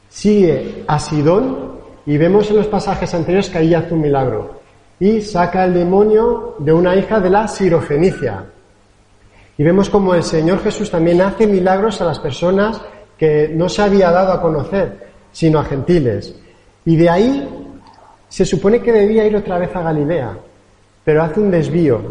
sigue 0.09 0.83
a 0.87 0.99
Sidón 0.99 1.73
y 2.05 2.17
vemos 2.17 2.49
en 2.49 2.57
los 2.57 2.67
pasajes 2.67 3.13
anteriores 3.13 3.49
que 3.49 3.57
ahí 3.57 3.73
hace 3.73 3.93
un 3.93 4.01
milagro 4.01 4.61
y 4.99 5.21
saca 5.21 5.65
el 5.65 5.73
demonio 5.73 6.55
de 6.59 6.71
una 6.71 6.95
hija 6.95 7.19
de 7.19 7.29
la 7.29 7.47
sirofenicia. 7.47 8.45
Y 9.57 9.63
vemos 9.63 9.89
como 9.89 10.15
el 10.15 10.23
Señor 10.23 10.61
Jesús 10.63 10.89
también 10.89 11.21
hace 11.21 11.45
milagros 11.45 11.99
a 12.01 12.05
las 12.05 12.19
personas 12.19 12.81
que 13.23 13.49
no 13.53 13.69
se 13.69 13.81
había 13.81 14.11
dado 14.11 14.33
a 14.33 14.41
conocer, 14.41 14.97
sino 15.31 15.57
a 15.57 15.63
gentiles. 15.63 16.35
Y 16.83 16.97
de 16.97 17.09
ahí 17.09 17.47
se 18.27 18.43
supone 18.45 18.81
que 18.81 18.91
debía 18.91 19.25
ir 19.25 19.33
otra 19.33 19.57
vez 19.57 19.73
a 19.73 19.81
Galilea, 19.81 20.37
pero 21.05 21.23
hace 21.23 21.39
un 21.39 21.49
desvío. 21.49 22.01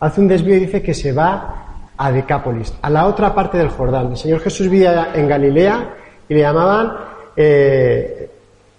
Hace 0.00 0.22
un 0.22 0.28
desvío 0.28 0.56
y 0.56 0.60
dice 0.60 0.80
que 0.80 0.94
se 0.94 1.12
va 1.12 1.90
a 1.94 2.10
Decápolis, 2.10 2.72
a 2.80 2.88
la 2.88 3.06
otra 3.06 3.34
parte 3.34 3.58
del 3.58 3.68
Jordán. 3.68 4.12
El 4.12 4.16
Señor 4.16 4.40
Jesús 4.40 4.70
vivía 4.70 5.10
en 5.14 5.28
Galilea 5.28 5.94
y 6.26 6.32
le 6.32 6.40
llamaban 6.40 6.92
eh, 7.36 8.30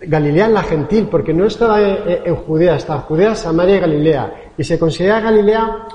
Galilea 0.01 0.47
en 0.47 0.53
la 0.55 0.63
gentil, 0.63 1.07
porque 1.11 1.31
no 1.31 1.45
estaba 1.45 1.79
en 1.79 2.35
Judea, 2.37 2.75
estaba 2.77 3.01
Judea, 3.01 3.35
Samaria 3.35 3.75
y 3.75 3.79
Galilea. 3.81 4.33
Y 4.57 4.63
se 4.63 4.79
considera 4.79 5.19
Galilea 5.19 5.85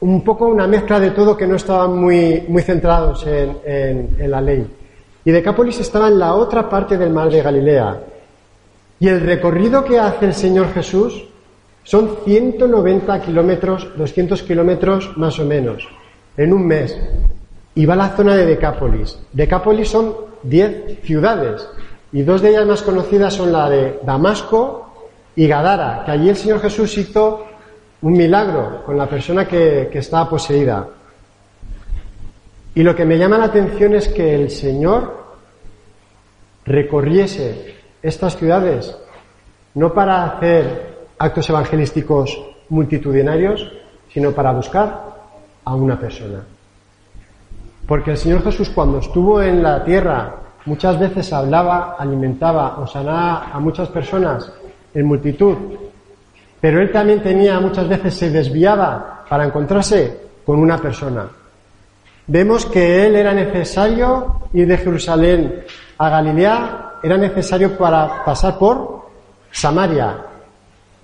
un 0.00 0.22
poco 0.24 0.46
una 0.46 0.66
mezcla 0.66 0.98
de 0.98 1.10
todo 1.10 1.36
que 1.36 1.46
no 1.46 1.56
estaban 1.56 1.98
muy, 1.98 2.44
muy 2.48 2.62
centrados 2.62 3.26
en, 3.26 3.58
en 3.64 4.30
la 4.30 4.40
ley. 4.40 4.66
Y 5.24 5.30
Decápolis 5.30 5.80
estaba 5.80 6.08
en 6.08 6.18
la 6.18 6.34
otra 6.34 6.68
parte 6.68 6.96
del 6.96 7.10
mar 7.10 7.30
de 7.30 7.42
Galilea. 7.42 8.00
Y 8.98 9.08
el 9.08 9.20
recorrido 9.20 9.84
que 9.84 9.98
hace 9.98 10.26
el 10.26 10.34
Señor 10.34 10.72
Jesús 10.72 11.24
son 11.82 12.18
190 12.24 13.20
kilómetros, 13.20 13.88
200 13.96 14.42
kilómetros 14.42 15.16
más 15.16 15.38
o 15.38 15.44
menos, 15.44 15.88
en 16.36 16.52
un 16.52 16.66
mes. 16.66 16.98
Y 17.74 17.86
va 17.86 17.94
a 17.94 17.98
la 17.98 18.08
zona 18.10 18.36
de 18.36 18.46
Decápolis. 18.46 19.18
Decápolis 19.32 19.88
son 19.88 20.14
10 20.42 21.00
ciudades. 21.02 21.68
Y 22.12 22.22
dos 22.22 22.42
de 22.42 22.50
ellas 22.50 22.66
más 22.66 22.82
conocidas 22.82 23.34
son 23.34 23.52
la 23.52 23.68
de 23.68 24.00
Damasco 24.02 24.90
y 25.36 25.46
Gadara, 25.46 26.02
que 26.04 26.10
allí 26.10 26.28
el 26.28 26.36
Señor 26.36 26.60
Jesús 26.60 26.96
hizo 26.98 27.44
un 28.02 28.12
milagro 28.12 28.82
con 28.84 28.96
la 28.96 29.06
persona 29.06 29.46
que, 29.46 29.88
que 29.92 29.98
estaba 29.98 30.28
poseída. 30.28 30.86
Y 32.74 32.82
lo 32.82 32.94
que 32.94 33.04
me 33.04 33.18
llama 33.18 33.38
la 33.38 33.46
atención 33.46 33.94
es 33.94 34.08
que 34.08 34.34
el 34.34 34.50
Señor 34.50 35.20
recorriese 36.64 37.74
estas 38.02 38.36
ciudades 38.36 38.96
no 39.74 39.92
para 39.92 40.24
hacer 40.24 41.06
actos 41.18 41.48
evangelísticos 41.50 42.40
multitudinarios, 42.70 43.70
sino 44.12 44.32
para 44.32 44.52
buscar 44.52 45.10
a 45.64 45.74
una 45.74 45.98
persona. 45.98 46.44
Porque 47.86 48.12
el 48.12 48.16
Señor 48.16 48.42
Jesús 48.42 48.70
cuando 48.70 48.98
estuvo 48.98 49.42
en 49.42 49.62
la 49.62 49.84
tierra 49.84 50.36
muchas 50.64 50.98
veces 50.98 51.32
hablaba, 51.32 51.96
alimentaba 51.98 52.78
o 52.78 52.86
sanaba 52.86 53.50
a 53.52 53.58
muchas 53.58 53.88
personas 53.88 54.52
en 54.94 55.06
multitud, 55.06 55.56
pero 56.60 56.80
él 56.80 56.92
también 56.92 57.22
tenía 57.22 57.58
muchas 57.60 57.88
veces 57.88 58.14
se 58.14 58.30
desviaba 58.30 59.24
para 59.28 59.44
encontrarse 59.44 60.20
con 60.44 60.58
una 60.58 60.78
persona. 60.78 61.28
Vemos 62.26 62.66
que 62.66 63.06
él 63.06 63.16
era 63.16 63.32
necesario 63.32 64.42
ir 64.52 64.68
de 64.68 64.76
Jerusalén 64.76 65.64
a 65.98 66.08
Galilea, 66.08 66.92
era 67.02 67.16
necesario 67.16 67.76
para 67.76 68.24
pasar 68.24 68.58
por 68.58 69.06
Samaria. 69.50 70.16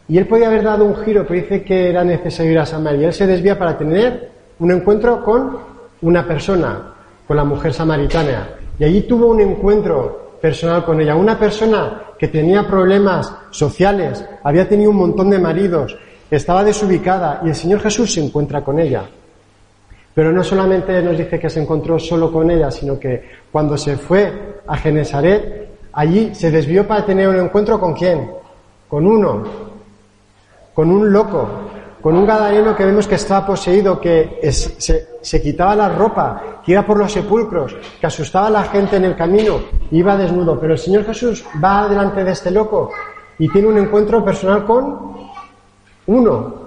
Y 0.08 0.18
él 0.18 0.26
podía 0.26 0.46
haber 0.46 0.62
dado 0.62 0.84
un 0.84 0.96
giro, 0.96 1.26
pero 1.26 1.40
dice 1.40 1.64
que 1.64 1.90
era 1.90 2.04
necesario 2.04 2.52
ir 2.52 2.58
a 2.58 2.66
Samaria. 2.66 3.08
Él 3.08 3.12
se 3.12 3.26
desvía 3.26 3.58
para 3.58 3.76
tener 3.76 4.30
un 4.58 4.70
encuentro 4.70 5.24
con 5.24 5.58
una 6.02 6.26
persona, 6.26 6.94
con 7.26 7.36
la 7.36 7.44
mujer 7.44 7.72
samaritana. 7.72 8.48
Y 8.78 8.84
allí 8.84 9.02
tuvo 9.02 9.26
un 9.28 9.40
encuentro 9.40 10.36
personal 10.40 10.84
con 10.84 11.00
ella. 11.00 11.16
Una 11.16 11.38
persona 11.38 12.02
que 12.18 12.28
tenía 12.28 12.66
problemas 12.66 13.32
sociales, 13.50 14.24
había 14.42 14.68
tenido 14.68 14.90
un 14.90 14.96
montón 14.96 15.30
de 15.30 15.38
maridos, 15.38 15.96
estaba 16.30 16.64
desubicada 16.64 17.40
y 17.44 17.48
el 17.48 17.54
Señor 17.54 17.80
Jesús 17.80 18.12
se 18.12 18.24
encuentra 18.24 18.62
con 18.64 18.78
ella. 18.78 19.04
Pero 20.14 20.32
no 20.32 20.42
solamente 20.42 21.02
nos 21.02 21.18
dice 21.18 21.38
que 21.38 21.50
se 21.50 21.60
encontró 21.60 21.98
solo 21.98 22.32
con 22.32 22.50
ella, 22.50 22.70
sino 22.70 22.98
que 22.98 23.22
cuando 23.52 23.76
se 23.76 23.96
fue 23.96 24.62
a 24.66 24.76
Genesaret, 24.76 25.68
allí 25.92 26.34
se 26.34 26.50
desvió 26.50 26.86
para 26.86 27.04
tener 27.04 27.28
un 27.28 27.36
encuentro 27.36 27.78
con 27.78 27.92
quién? 27.92 28.30
Con 28.88 29.06
uno, 29.06 29.42
con 30.72 30.90
un 30.90 31.12
loco, 31.12 31.48
con 32.00 32.16
un 32.16 32.26
gadareno 32.26 32.76
que 32.76 32.84
vemos 32.84 33.06
que 33.06 33.16
estaba 33.16 33.46
poseído, 33.46 34.00
que 34.00 34.40
se, 34.50 35.42
quitaba 35.42 35.74
la 35.74 35.88
ropa, 35.88 36.60
que 36.64 36.72
iba 36.72 36.82
por 36.82 36.98
los 36.98 37.12
sepulcros, 37.12 37.74
que 38.00 38.06
asustaba 38.06 38.46
a 38.46 38.50
la 38.50 38.64
gente 38.64 38.96
en 38.96 39.04
el 39.04 39.16
camino, 39.16 39.60
iba 39.90 40.16
desnudo. 40.16 40.58
Pero 40.60 40.74
el 40.74 40.78
Señor 40.78 41.04
Jesús 41.04 41.44
va 41.62 41.88
delante 41.88 42.22
de 42.22 42.32
este 42.32 42.50
loco 42.50 42.90
y 43.38 43.48
tiene 43.48 43.68
un 43.68 43.78
encuentro 43.78 44.24
personal 44.24 44.64
con 44.64 45.16
uno, 46.06 46.66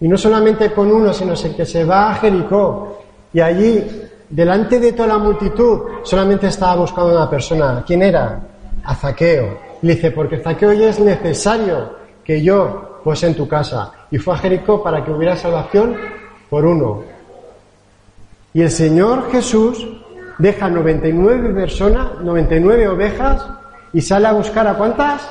y 0.00 0.08
no 0.08 0.18
solamente 0.18 0.72
con 0.72 0.90
uno, 0.90 1.12
sino 1.12 1.34
que 1.56 1.64
se 1.64 1.84
va 1.84 2.10
a 2.10 2.14
Jericó. 2.16 2.98
Y 3.32 3.40
allí, 3.40 3.82
delante 4.28 4.78
de 4.78 4.92
toda 4.92 5.08
la 5.08 5.18
multitud, 5.18 5.80
solamente 6.02 6.48
estaba 6.48 6.76
buscando 6.76 7.12
una 7.12 7.30
persona. 7.30 7.82
¿Quién 7.86 8.02
era? 8.02 8.40
A 8.84 8.94
Zaqueo. 8.94 9.58
Le 9.82 9.94
dice, 9.94 10.10
porque 10.10 10.38
Zaqueo 10.38 10.70
hoy 10.70 10.82
es 10.82 10.98
necesario 10.98 11.94
que 12.24 12.42
yo 12.42 12.93
fuese 13.04 13.26
en 13.26 13.34
tu 13.34 13.46
casa. 13.46 13.92
Y 14.10 14.16
fue 14.16 14.34
a 14.34 14.38
Jericó 14.38 14.82
para 14.82 15.04
que 15.04 15.12
hubiera 15.12 15.36
salvación 15.36 15.94
por 16.48 16.64
uno. 16.64 17.04
Y 18.54 18.62
el 18.62 18.70
Señor 18.70 19.30
Jesús 19.30 19.86
deja 20.38 20.70
99 20.70 21.52
personas, 21.52 22.20
99 22.20 22.88
ovejas, 22.88 23.46
y 23.92 24.00
sale 24.00 24.26
a 24.26 24.32
buscar 24.32 24.66
a 24.66 24.74
cuántas? 24.74 25.28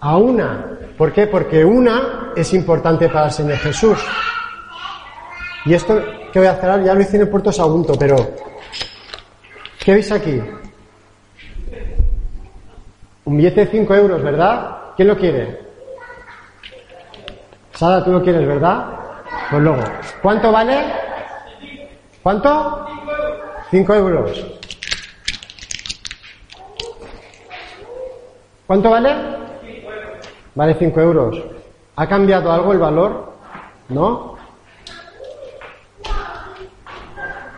A 0.00 0.16
una. 0.16 0.78
¿Por 0.96 1.12
qué? 1.12 1.26
Porque 1.26 1.64
una 1.64 2.32
es 2.36 2.54
importante 2.54 3.08
para 3.08 3.26
el 3.26 3.32
Señor 3.32 3.58
Jesús. 3.58 3.98
Y 5.64 5.74
esto 5.74 6.00
que 6.32 6.38
voy 6.38 6.48
a 6.48 6.52
hacer 6.52 6.84
ya 6.84 6.94
lo 6.94 7.00
hice 7.00 7.16
en 7.16 7.22
el 7.22 7.28
Puerto 7.28 7.50
Sagunto, 7.50 7.94
pero 7.98 8.16
¿qué 9.84 9.94
veis 9.94 10.12
aquí? 10.12 10.40
Un 13.24 13.36
billete 13.36 13.64
de 13.64 13.70
5 13.72 13.94
euros, 13.94 14.22
¿verdad? 14.22 14.76
¿Quién 14.96 15.08
lo 15.08 15.16
quiere? 15.16 15.67
Sara, 17.78 18.02
tú 18.02 18.10
lo 18.10 18.20
quieres, 18.20 18.44
¿verdad? 18.44 18.86
Pues 19.52 19.62
luego. 19.62 19.84
¿Cuánto 20.20 20.50
vale? 20.50 20.78
¿Cuánto? 22.24 22.84
5 23.70 23.94
euros. 23.94 24.46
¿Cuánto 28.66 28.90
vale? 28.90 29.14
Vale 30.56 30.74
5 30.74 31.00
euros. 31.00 31.40
¿Ha 31.94 32.08
cambiado 32.08 32.50
algo 32.50 32.72
el 32.72 32.80
valor? 32.80 33.32
¿No? 33.90 34.36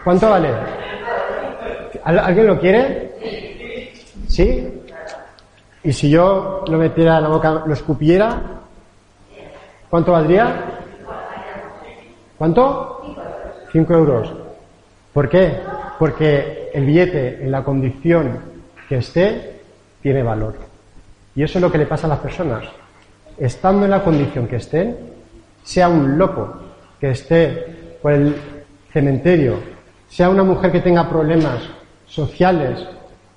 ¿Cuánto 0.04 0.28
vale? 0.28 0.50
¿Alguien 2.04 2.46
lo 2.46 2.60
quiere? 2.60 4.04
¿Sí? 4.28 4.82
¿Y 5.82 5.94
si 5.94 6.10
yo 6.10 6.62
lo 6.68 6.76
metiera 6.76 7.16
en 7.16 7.22
la 7.22 7.28
boca, 7.30 7.62
lo 7.64 7.72
escupiera? 7.72 8.59
¿Cuánto 9.90 10.12
valdría? 10.12 10.64
¿Cuánto? 12.38 13.16
5 13.72 13.92
euros. 13.92 14.32
¿Por 15.12 15.28
qué? 15.28 15.60
Porque 15.98 16.70
el 16.72 16.86
billete, 16.86 17.42
en 17.42 17.50
la 17.50 17.62
condición 17.64 18.38
que 18.88 18.98
esté, 18.98 19.60
tiene 20.00 20.22
valor. 20.22 20.54
Y 21.34 21.42
eso 21.42 21.58
es 21.58 21.62
lo 21.62 21.70
que 21.70 21.78
le 21.78 21.86
pasa 21.86 22.06
a 22.06 22.10
las 22.10 22.20
personas 22.20 22.64
estando 23.40 23.86
en 23.86 23.90
la 23.90 24.04
condición 24.04 24.46
que 24.46 24.56
estén, 24.56 24.96
sea 25.64 25.88
un 25.88 26.18
loco 26.18 26.52
que 27.00 27.10
esté 27.10 27.96
por 28.02 28.12
el 28.12 28.36
cementerio, 28.92 29.54
sea 30.08 30.28
una 30.28 30.44
mujer 30.44 30.70
que 30.70 30.80
tenga 30.80 31.08
problemas 31.08 31.62
sociales 32.06 32.86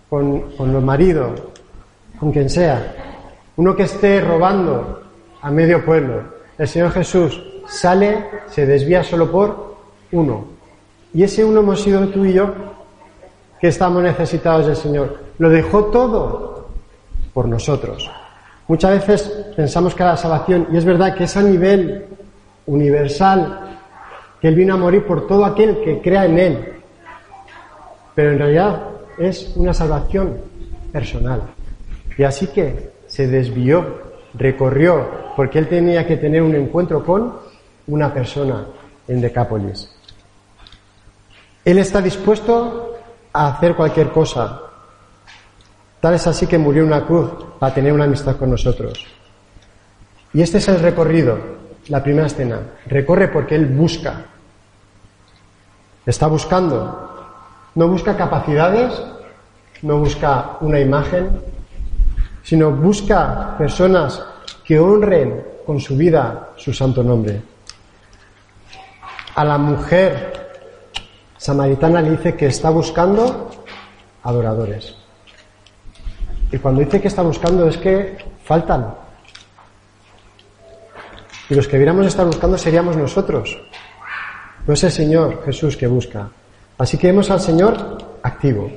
con, 0.10 0.52
con 0.52 0.74
los 0.74 0.84
maridos, 0.84 1.42
con 2.20 2.32
quien 2.32 2.50
sea, 2.50 2.96
uno 3.56 3.76
que 3.76 3.84
esté 3.84 4.20
robando 4.20 5.04
a 5.42 5.50
medio 5.50 5.86
pueblo, 5.86 6.24
el 6.58 6.68
Señor 6.68 6.92
Jesús 6.92 7.42
sale, 7.68 8.26
se 8.48 8.66
desvía 8.66 9.04
solo 9.04 9.32
por 9.32 9.76
uno. 10.12 10.46
Y 11.14 11.24
ese 11.24 11.44
uno 11.44 11.62
hemos 11.62 11.82
sido 11.82 12.08
tú 12.08 12.26
y 12.26 12.34
yo, 12.34 12.54
que 13.60 13.68
estamos 13.68 14.04
necesitados 14.04 14.68
del 14.68 14.76
Señor. 14.76 15.20
Lo 15.38 15.50
dejó 15.50 15.86
todo 15.86 16.68
por 17.34 17.48
nosotros. 17.48 18.10
Muchas 18.68 18.92
veces 18.92 19.22
pensamos 19.56 19.96
que 19.96 20.04
la 20.04 20.18
salvación, 20.18 20.68
y 20.72 20.78
es 20.78 20.86
verdad 20.86 21.16
que 21.16 21.26
es 21.26 21.38
a 21.38 21.42
nivel 21.42 22.06
universal, 22.66 23.80
que 24.40 24.48
Él 24.48 24.56
vino 24.56 24.74
a 24.74 24.78
morir 24.78 25.06
por 25.06 25.28
todo 25.28 25.46
aquel 25.46 25.82
que 25.84 26.02
crea 26.02 26.26
en 26.26 26.40
Él, 26.40 26.74
pero 28.16 28.32
en 28.32 28.38
realidad 28.40 28.84
es 29.18 29.54
una 29.56 29.74
salvación 29.74 30.38
personal. 30.92 31.42
Y 32.18 32.24
así 32.24 32.48
que 32.48 32.92
se 33.08 33.28
desvió, 33.28 34.13
recorrió, 34.34 35.34
porque 35.36 35.60
Él 35.60 35.68
tenía 35.68 36.06
que 36.06 36.18
tener 36.18 36.42
un 36.42 36.56
encuentro 36.56 37.04
con 37.06 37.34
una 37.88 38.14
persona 38.14 38.66
en 39.08 39.22
Decápolis. 39.22 39.90
Él 41.66 41.78
está 41.78 42.02
dispuesto 42.02 42.96
a 43.32 43.48
hacer 43.48 43.76
cualquier 43.76 44.12
cosa 44.12 44.64
Tal 46.04 46.16
es 46.16 46.28
así 46.28 46.48
que 46.48 46.58
murió 46.58 46.82
en 46.82 46.90
una 46.90 47.06
cruz 47.06 47.32
para 47.58 47.74
tener 47.74 47.94
una 47.94 48.04
amistad 48.04 48.36
con 48.36 48.50
nosotros. 48.50 49.08
Y 50.34 50.42
este 50.42 50.58
es 50.58 50.68
el 50.68 50.82
recorrido, 50.82 51.38
la 51.88 52.04
primera 52.04 52.28
escena. 52.28 52.60
Recorre 52.88 53.30
porque 53.30 53.56
Él 53.56 53.68
busca. 53.68 54.26
Está 56.06 56.28
buscando. 56.28 57.10
No 57.76 57.88
busca 57.88 58.18
capacidades, 58.18 59.02
no 59.82 60.00
busca 60.00 60.58
una 60.60 60.82
imagen, 60.82 61.40
sino 62.44 62.72
busca 62.72 63.58
personas 63.58 64.22
que 64.64 64.80
honren 64.80 65.44
con 65.66 65.80
su 65.80 65.96
vida 65.96 66.52
su 66.58 66.74
santo 66.74 67.02
nombre. 67.04 67.42
A 69.36 69.44
la 69.44 69.58
mujer 69.58 70.34
samaritana 71.38 72.02
le 72.02 72.12
dice 72.12 72.36
que 72.36 72.48
está 72.48 72.70
buscando 72.70 73.50
adoradores. 74.24 74.96
Y 76.52 76.58
cuando 76.60 76.82
dice 76.82 77.02
que 77.02 77.08
está 77.08 77.24
buscando 77.24 77.68
es 77.68 77.78
que 77.78 78.18
faltan. 78.44 78.94
Y 81.50 81.56
los 81.56 81.66
que 81.66 81.74
debiéramos 81.74 82.06
estar 82.06 82.26
buscando 82.26 82.58
seríamos 82.58 82.96
nosotros. 82.96 83.58
No 84.68 84.74
es 84.74 84.84
el 84.84 84.92
Señor 84.92 85.44
Jesús 85.44 85.76
que 85.76 85.88
busca. 85.88 86.30
Así 86.78 86.98
que 86.98 87.08
vemos 87.08 87.30
al 87.32 87.40
Señor 87.40 88.20
activo. 88.22 88.70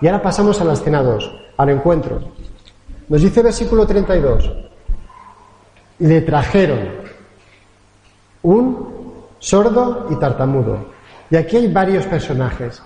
Y 0.00 0.06
ahora 0.06 0.22
pasamos 0.22 0.60
a 0.60 0.64
la 0.64 0.72
escena 0.72 1.02
2, 1.02 1.32
al 1.56 1.70
encuentro. 1.70 2.20
Nos 3.10 3.22
dice 3.22 3.42
versículo 3.42 3.84
32. 3.88 4.52
Le 5.98 6.20
trajeron 6.20 6.78
un 8.42 9.24
sordo 9.40 10.06
y 10.10 10.14
tartamudo. 10.14 10.78
Y 11.28 11.34
aquí 11.34 11.56
hay 11.56 11.72
varios 11.72 12.06
personajes. 12.06 12.80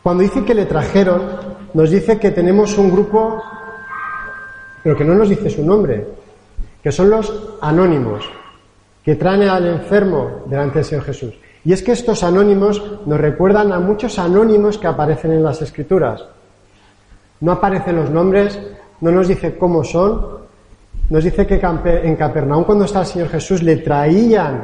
Cuando 0.00 0.22
dice 0.22 0.44
que 0.44 0.54
le 0.54 0.66
trajeron, 0.66 1.22
nos 1.74 1.90
dice 1.90 2.20
que 2.20 2.30
tenemos 2.30 2.78
un 2.78 2.88
grupo, 2.88 3.42
pero 4.84 4.96
que 4.96 5.04
no 5.04 5.16
nos 5.16 5.28
dice 5.28 5.50
su 5.50 5.64
nombre, 5.64 6.06
que 6.80 6.92
son 6.92 7.10
los 7.10 7.56
anónimos, 7.60 8.24
que 9.04 9.16
traen 9.16 9.42
al 9.48 9.66
enfermo 9.66 10.44
delante 10.46 10.78
del 10.78 10.84
Señor 10.84 11.04
Jesús. 11.04 11.34
Y 11.64 11.72
es 11.72 11.82
que 11.82 11.92
estos 11.92 12.22
anónimos 12.22 12.80
nos 13.06 13.20
recuerdan 13.20 13.72
a 13.72 13.80
muchos 13.80 14.20
anónimos 14.20 14.78
que 14.78 14.86
aparecen 14.86 15.32
en 15.32 15.42
las 15.42 15.62
Escrituras. 15.62 16.24
No 17.40 17.50
aparecen 17.50 17.96
los 17.96 18.10
nombres, 18.10 18.60
no 19.04 19.18
nos 19.18 19.28
dice 19.28 19.58
cómo 19.58 19.84
son, 19.84 20.38
nos 21.10 21.22
dice 21.22 21.46
que 21.46 21.60
en 21.60 22.16
Capernaum 22.16 22.64
cuando 22.64 22.86
está 22.86 23.00
el 23.00 23.06
Señor 23.06 23.28
Jesús 23.28 23.62
le 23.62 23.76
traían 23.76 24.62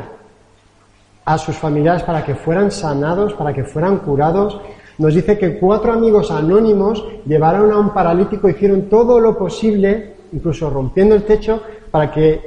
a 1.26 1.37
sus 1.37 1.56
familiares 1.56 2.04
para 2.04 2.25
que 2.25 2.35
fueran 2.35 2.70
sanados, 2.70 3.35
para 3.35 3.52
que 3.52 3.64
fueran 3.64 3.99
curados. 3.99 4.59
Nos 4.97 5.14
dice 5.14 5.37
que 5.37 5.59
cuatro 5.59 5.92
amigos 5.92 6.30
anónimos 6.30 7.04
llevaron 7.26 7.70
a 7.70 7.78
un 7.78 7.90
paralítico, 7.90 8.49
hicieron 8.49 8.88
todo 8.88 9.20
lo 9.20 9.37
posible, 9.37 10.14
incluso 10.32 10.70
rompiendo 10.70 11.14
el 11.14 11.25
techo, 11.25 11.62
para 11.90 12.11
que 12.11 12.40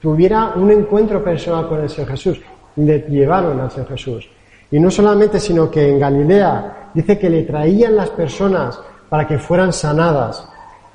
tuviera 0.00 0.54
un 0.56 0.72
encuentro 0.72 1.22
personal 1.22 1.68
con 1.68 1.80
el 1.80 1.88
Señor 1.88 2.10
Jesús 2.10 2.40
le 2.74 2.98
llevaron 3.08 3.60
al 3.60 3.70
Señor 3.70 3.90
Jesús. 3.90 4.28
Y 4.72 4.80
no 4.80 4.90
solamente, 4.90 5.38
sino 5.38 5.70
que 5.70 5.90
en 5.90 6.00
Galilea 6.00 6.90
dice 6.92 7.16
que 7.16 7.30
le 7.30 7.44
traían 7.44 7.94
las 7.94 8.10
personas 8.10 8.80
para 9.08 9.28
que 9.28 9.38
fueran 9.38 9.72
sanadas. 9.72 10.49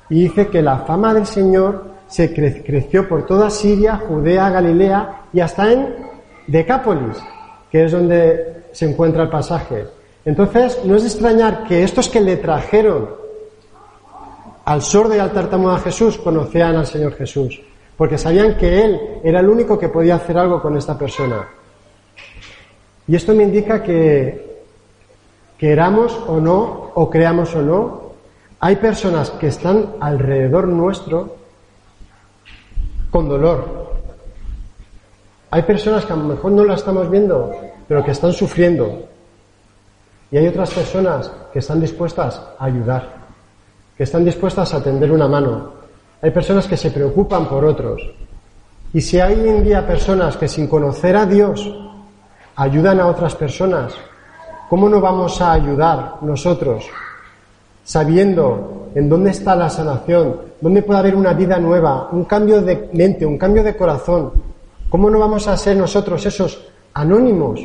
Y 0.08 0.22
dice 0.24 0.48
que 0.48 0.62
la 0.62 0.78
fama 0.78 1.12
del 1.12 1.26
Señor 1.26 1.96
se 2.06 2.32
creció 2.32 3.08
por 3.08 3.26
toda 3.26 3.50
Siria, 3.50 3.96
Judea, 3.96 4.50
Galilea 4.50 5.22
y 5.32 5.40
hasta 5.40 5.72
en 5.72 5.96
Decápolis, 6.46 7.18
que 7.70 7.84
es 7.84 7.92
donde 7.92 8.66
se 8.72 8.88
encuentra 8.88 9.24
el 9.24 9.30
pasaje. 9.30 9.86
Entonces, 10.24 10.80
no 10.84 10.96
es 10.96 11.02
de 11.02 11.08
extrañar 11.08 11.64
que 11.64 11.82
estos 11.82 12.08
que 12.08 12.20
le 12.20 12.36
trajeron 12.36 13.08
al 14.64 14.82
sordo 14.82 15.14
y 15.14 15.18
al 15.18 15.32
tartamudo 15.32 15.72
a 15.72 15.78
Jesús 15.78 16.18
conocían 16.18 16.76
al 16.76 16.86
Señor 16.86 17.14
Jesús, 17.14 17.60
porque 17.96 18.18
sabían 18.18 18.56
que 18.56 18.84
Él 18.84 19.00
era 19.22 19.40
el 19.40 19.48
único 19.48 19.78
que 19.78 19.88
podía 19.88 20.16
hacer 20.16 20.36
algo 20.38 20.60
con 20.60 20.76
esta 20.76 20.98
persona. 20.98 21.48
Y 23.08 23.14
esto 23.14 23.34
me 23.34 23.44
indica 23.44 23.82
que, 23.82 24.46
queramos 25.58 26.18
o 26.26 26.40
no, 26.40 26.90
o 26.94 27.08
creamos 27.08 27.54
o 27.54 27.62
no, 27.62 28.05
hay 28.60 28.76
personas 28.76 29.30
que 29.30 29.48
están 29.48 29.96
alrededor 30.00 30.66
nuestro 30.66 31.36
con 33.10 33.28
dolor. 33.28 33.94
Hay 35.50 35.62
personas 35.62 36.04
que 36.04 36.12
a 36.12 36.16
lo 36.16 36.24
mejor 36.24 36.52
no 36.52 36.64
la 36.64 36.74
estamos 36.74 37.10
viendo, 37.10 37.52
pero 37.86 38.02
que 38.02 38.12
están 38.12 38.32
sufriendo. 38.32 39.08
Y 40.30 40.38
hay 40.38 40.48
otras 40.48 40.72
personas 40.72 41.30
que 41.52 41.58
están 41.58 41.80
dispuestas 41.80 42.40
a 42.58 42.64
ayudar, 42.64 43.08
que 43.96 44.04
están 44.04 44.24
dispuestas 44.24 44.72
a 44.74 44.82
tender 44.82 45.12
una 45.12 45.28
mano. 45.28 45.72
Hay 46.22 46.30
personas 46.30 46.66
que 46.66 46.76
se 46.76 46.90
preocupan 46.90 47.46
por 47.46 47.64
otros. 47.64 48.02
Y 48.92 49.00
si 49.02 49.20
hay 49.20 49.48
en 49.48 49.62
día 49.62 49.86
personas 49.86 50.36
que 50.36 50.48
sin 50.48 50.66
conocer 50.66 51.14
a 51.16 51.26
Dios 51.26 51.70
ayudan 52.56 53.00
a 53.00 53.06
otras 53.06 53.34
personas, 53.36 53.94
¿cómo 54.68 54.88
no 54.88 55.00
vamos 55.00 55.40
a 55.42 55.52
ayudar 55.52 56.16
nosotros 56.22 56.86
sabiendo 57.86 58.90
en 58.94 59.08
dónde 59.08 59.30
está 59.30 59.56
la 59.56 59.70
sanación, 59.70 60.36
dónde 60.60 60.82
puede 60.82 61.00
haber 61.00 61.16
una 61.16 61.32
vida 61.32 61.58
nueva, 61.58 62.10
un 62.12 62.24
cambio 62.24 62.60
de 62.60 62.90
mente, 62.92 63.24
un 63.24 63.38
cambio 63.38 63.62
de 63.62 63.74
corazón? 63.74 64.32
¿Cómo 64.90 65.08
no 65.08 65.18
vamos 65.18 65.48
a 65.48 65.56
ser 65.56 65.78
nosotros 65.78 66.26
esos 66.26 66.60
anónimos? 66.92 67.60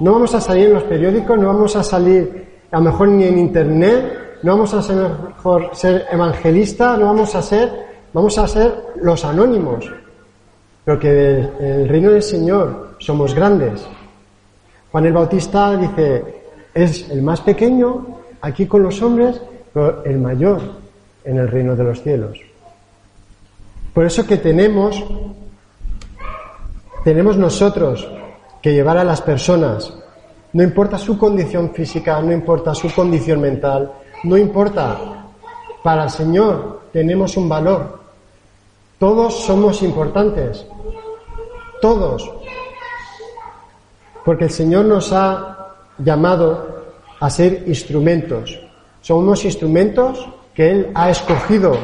No 0.00 0.12
vamos 0.12 0.34
a 0.34 0.40
salir 0.40 0.68
en 0.68 0.74
los 0.74 0.84
periódicos, 0.84 1.38
no 1.38 1.48
vamos 1.48 1.76
a 1.76 1.82
salir 1.82 2.62
a 2.70 2.78
lo 2.78 2.84
mejor 2.84 3.08
ni 3.08 3.24
en 3.24 3.38
internet, 3.38 4.38
no 4.42 4.52
vamos 4.52 4.72
a 4.72 4.80
ser 4.80 4.96
mejor 4.96 5.70
ser 5.74 6.06
evangelistas, 6.10 6.98
no 6.98 7.06
vamos 7.06 7.34
a 7.34 7.42
ser, 7.42 7.70
vamos 8.14 8.38
a 8.38 8.48
ser 8.48 8.74
los 8.96 9.24
anónimos 9.26 9.90
pero 10.84 10.98
que 10.98 11.38
en 11.38 11.80
el 11.80 11.88
reino 11.88 12.10
del 12.10 12.22
Señor 12.22 12.96
somos 12.98 13.34
grandes. 13.34 13.86
Juan 14.92 15.06
el 15.06 15.12
Bautista 15.12 15.76
dice, 15.76 16.43
es 16.74 17.08
el 17.10 17.22
más 17.22 17.40
pequeño 17.40 18.06
aquí 18.40 18.66
con 18.66 18.82
los 18.82 19.00
hombres, 19.00 19.40
pero 19.72 20.04
el 20.04 20.18
mayor 20.18 20.60
en 21.24 21.38
el 21.38 21.48
reino 21.48 21.74
de 21.76 21.84
los 21.84 22.02
cielos. 22.02 22.38
Por 23.92 24.04
eso 24.04 24.26
que 24.26 24.36
tenemos, 24.36 25.02
tenemos 27.04 27.36
nosotros 27.36 28.08
que 28.60 28.72
llevar 28.72 28.98
a 28.98 29.04
las 29.04 29.22
personas, 29.22 29.94
no 30.52 30.62
importa 30.62 30.98
su 30.98 31.16
condición 31.16 31.72
física, 31.72 32.20
no 32.20 32.32
importa 32.32 32.74
su 32.74 32.92
condición 32.92 33.40
mental, 33.40 33.92
no 34.24 34.36
importa, 34.36 35.28
para 35.82 36.04
el 36.04 36.10
Señor 36.10 36.82
tenemos 36.92 37.36
un 37.36 37.48
valor. 37.48 38.00
Todos 38.98 39.44
somos 39.44 39.82
importantes. 39.82 40.66
Todos. 41.82 42.30
Porque 44.24 44.44
el 44.44 44.50
Señor 44.50 44.86
nos 44.86 45.12
ha 45.12 45.53
llamado 45.98 46.84
a 47.20 47.30
ser 47.30 47.64
instrumentos. 47.66 48.58
Somos 49.00 49.44
instrumentos 49.44 50.26
que 50.54 50.70
Él 50.70 50.90
ha 50.94 51.10
escogido. 51.10 51.76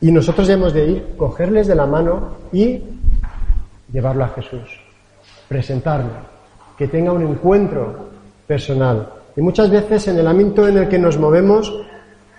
Y 0.00 0.10
nosotros 0.10 0.48
debemos 0.48 0.72
de 0.72 0.86
ir, 0.86 1.14
cogerles 1.16 1.66
de 1.66 1.74
la 1.74 1.86
mano 1.86 2.36
y 2.52 2.82
llevarlo 3.92 4.24
a 4.24 4.28
Jesús. 4.28 4.80
Presentarlo. 5.48 6.10
Que 6.76 6.88
tenga 6.88 7.12
un 7.12 7.22
encuentro 7.22 8.08
personal. 8.46 9.08
Y 9.36 9.40
muchas 9.40 9.70
veces 9.70 10.08
en 10.08 10.18
el 10.18 10.26
ámbito 10.26 10.66
en 10.66 10.78
el 10.78 10.88
que 10.88 10.98
nos 10.98 11.18
movemos 11.18 11.72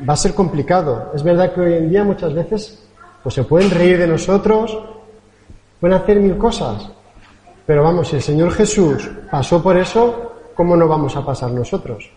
va 0.08 0.14
a 0.14 0.18
ser 0.18 0.34
complicado. 0.34 1.12
Es 1.16 1.24
verdad 1.24 1.54
que 1.54 1.62
hoy 1.62 1.74
en 1.74 1.90
día 1.90 2.04
muchas 2.04 2.34
veces 2.34 2.84
pues 3.22 3.36
se 3.36 3.44
pueden 3.44 3.72
reír 3.72 3.98
de 3.98 4.08
nosotros, 4.08 4.78
pueden 5.80 5.98
hacer 5.98 6.20
mil 6.20 6.38
cosas. 6.38 6.90
Pero 7.66 7.84
vamos, 7.84 8.10
si 8.10 8.18
el 8.18 8.22
Señor 8.22 8.52
Jesús 8.52 9.10
pasó 9.32 9.64
por 9.64 9.78
eso, 9.78 10.34
¿cómo 10.54 10.76
no 10.76 10.88
vamos 10.88 11.16
a 11.16 11.26
pasar 11.26 11.52
nosotros? 11.52 12.10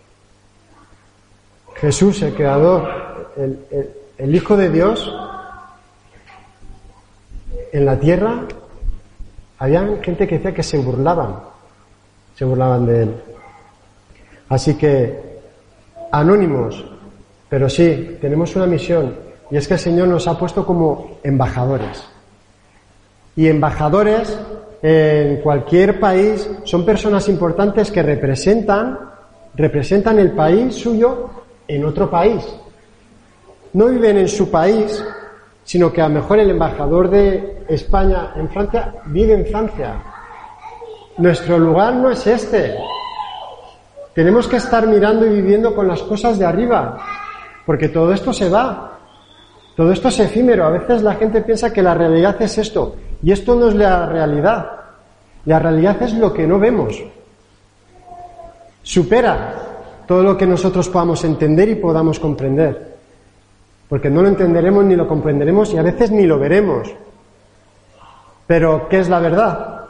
Jesús, 1.75 2.21
el 2.23 2.33
Creador, 2.33 3.31
el, 4.17 4.35
Hijo 4.35 4.57
de 4.57 4.69
Dios, 4.69 5.13
en 7.71 7.85
la 7.85 7.99
tierra 7.99 8.45
había 9.59 9.87
gente 10.01 10.27
que 10.27 10.35
decía 10.35 10.53
que 10.53 10.63
se 10.63 10.79
burlaban, 10.79 11.35
se 12.35 12.45
burlaban 12.45 12.85
de 12.85 13.03
Él. 13.03 13.15
Así 14.49 14.75
que, 14.75 15.39
anónimos, 16.11 16.83
pero 17.47 17.69
sí, 17.69 18.17
tenemos 18.19 18.55
una 18.55 18.65
misión, 18.65 19.15
y 19.49 19.57
es 19.57 19.67
que 19.67 19.75
el 19.75 19.79
Señor 19.79 20.07
nos 20.07 20.27
ha 20.27 20.37
puesto 20.37 20.65
como 20.65 21.19
embajadores. 21.23 22.03
Y 23.35 23.47
embajadores 23.47 24.37
en 24.81 25.37
cualquier 25.41 25.99
país 25.99 26.49
son 26.63 26.85
personas 26.85 27.27
importantes 27.29 27.91
que 27.91 28.03
representan, 28.03 28.97
representan 29.55 30.19
el 30.19 30.31
país 30.31 30.75
suyo 30.75 31.29
en 31.67 31.85
otro 31.85 32.09
país. 32.09 32.45
No 33.73 33.87
viven 33.87 34.17
en 34.17 34.27
su 34.27 34.49
país, 34.49 35.03
sino 35.63 35.91
que 35.91 36.01
a 36.01 36.07
lo 36.07 36.15
mejor 36.15 36.39
el 36.39 36.51
embajador 36.51 37.09
de 37.09 37.65
España 37.67 38.33
en 38.35 38.49
Francia 38.49 38.93
vive 39.07 39.33
en 39.33 39.45
Francia. 39.47 40.01
Nuestro 41.17 41.57
lugar 41.57 41.95
no 41.95 42.09
es 42.11 42.25
este. 42.27 42.75
Tenemos 44.13 44.47
que 44.47 44.57
estar 44.57 44.87
mirando 44.87 45.25
y 45.25 45.29
viviendo 45.29 45.75
con 45.75 45.87
las 45.87 46.01
cosas 46.03 46.39
de 46.39 46.45
arriba, 46.45 46.97
porque 47.65 47.89
todo 47.89 48.13
esto 48.13 48.31
se 48.31 48.49
va. 48.49 48.99
Todo 49.75 49.91
esto 49.91 50.07
es 50.07 50.19
efímero. 50.19 50.65
A 50.65 50.69
veces 50.69 51.03
la 51.03 51.15
gente 51.15 51.41
piensa 51.41 51.73
que 51.73 51.83
la 51.83 51.93
realidad 51.93 52.35
es 52.41 52.57
esto. 52.57 52.95
Y 53.23 53.31
esto 53.31 53.55
no 53.55 53.69
es 53.69 53.75
la 53.75 54.05
realidad. 54.05 54.71
La 55.45 55.59
realidad 55.59 56.01
es 56.01 56.13
lo 56.13 56.33
que 56.33 56.45
no 56.45 56.59
vemos. 56.59 57.01
Supera 58.83 59.53
todo 60.07 60.23
lo 60.23 60.37
que 60.37 60.45
nosotros 60.45 60.89
podamos 60.89 61.23
entender 61.23 61.69
y 61.69 61.75
podamos 61.75 62.19
comprender. 62.19 62.95
Porque 63.89 64.09
no 64.09 64.21
lo 64.21 64.27
entenderemos 64.27 64.85
ni 64.85 64.95
lo 64.95 65.07
comprenderemos 65.07 65.73
y 65.73 65.77
a 65.77 65.81
veces 65.81 66.11
ni 66.11 66.25
lo 66.25 66.39
veremos. 66.39 66.89
Pero, 68.45 68.87
¿qué 68.89 68.99
es 68.99 69.09
la 69.09 69.19
verdad? 69.19 69.85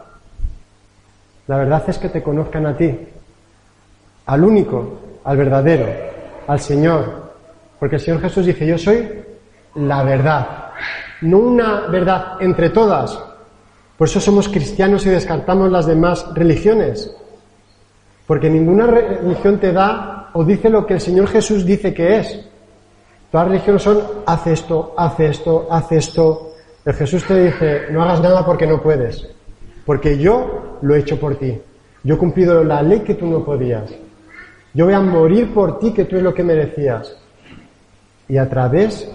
La 1.48 1.58
verdad 1.58 1.84
es 1.88 1.98
que 1.98 2.10
te 2.10 2.22
conozcan 2.22 2.66
a 2.66 2.76
ti, 2.76 2.98
al 4.26 4.44
único, 4.44 5.00
al 5.24 5.38
verdadero, 5.38 5.88
al 6.48 6.60
Señor, 6.60 7.28
Porque 7.80 7.98
el 7.98 8.02
Señor 8.02 8.22
Jesús 8.22 8.46
dice, 8.46 8.66
yo 8.66 8.78
soy 8.78 9.08
la 9.76 10.04
verdad. 10.04 10.72
No 11.22 11.40
una 11.40 11.88
verdad 11.88 12.38
entre 12.40 12.70
todas. 12.70 13.18
Por 13.98 14.08
eso 14.08 14.20
somos 14.20 14.48
cristianos 14.48 15.06
y 15.06 15.10
descartamos 15.10 15.72
las 15.72 15.88
demás 15.88 16.26
religiones. 16.34 17.16
Porque 18.28 18.50
ninguna 18.50 18.86
religión 18.88 19.60
te 19.60 19.72
da 19.72 20.30
o 20.34 20.44
dice 20.44 20.70
lo 20.70 20.86
que 20.86 20.96
el 20.96 21.02
Señor 21.02 21.28
Jesús 21.28 21.66
dice 21.66 21.94
que 21.94 22.20
es. 22.20 22.46
Todas 23.32 23.48
las 23.48 23.52
religiones 23.54 23.82
son, 23.82 24.02
haz 24.26 24.48
esto, 24.48 24.94
haz 24.96 25.20
esto, 25.20 25.68
haz 25.70 25.92
esto. 25.92 26.54
El 26.86 26.94
Jesús 26.94 27.26
te 27.26 27.46
dice, 27.46 27.92
no 27.92 28.04
hagas 28.04 28.22
nada 28.22 28.46
porque 28.46 28.68
no 28.68 28.82
puedes. 28.82 29.28
Porque 29.86 30.18
yo 30.18 30.78
lo 30.82 30.96
he 30.96 31.00
hecho 31.00 31.20
por 31.20 31.36
ti. 31.36 31.60
Yo 32.04 32.16
he 32.16 32.18
cumplido 32.18 32.64
la 32.64 32.82
ley 32.82 33.00
que 33.00 33.16
tú 33.16 33.26
no 33.26 33.44
podías. 33.44 33.90
Yo 34.74 34.86
voy 34.86 34.94
a 34.94 35.00
morir 35.00 35.54
por 35.54 35.80
ti 35.80 35.92
que 35.92 36.06
tú 36.06 36.18
es 36.18 36.24
lo 36.24 36.34
que 36.34 36.44
merecías. 36.44 37.18
Y 38.30 38.38
a 38.38 38.48
través 38.48 39.10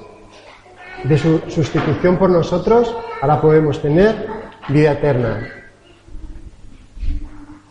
de 1.05 1.19
su 1.19 1.41
sustitución 1.49 2.17
por 2.17 2.31
nosotros, 2.31 2.95
ahora 3.21 3.41
podemos 3.41 3.81
tener 3.81 4.27
vida 4.69 4.93
eterna. 4.93 5.49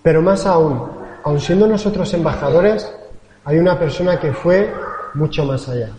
Pero 0.03 0.21
más 0.21 0.45
aún, 0.45 0.89
aun 1.23 1.39
siendo 1.39 1.67
nosotros 1.67 2.13
embajadores, 2.13 2.91
hay 3.45 3.57
una 3.57 3.77
persona 3.77 4.19
que 4.19 4.33
fue 4.33 4.71
mucho 5.13 5.45
más 5.45 5.67
allá, 5.69 5.89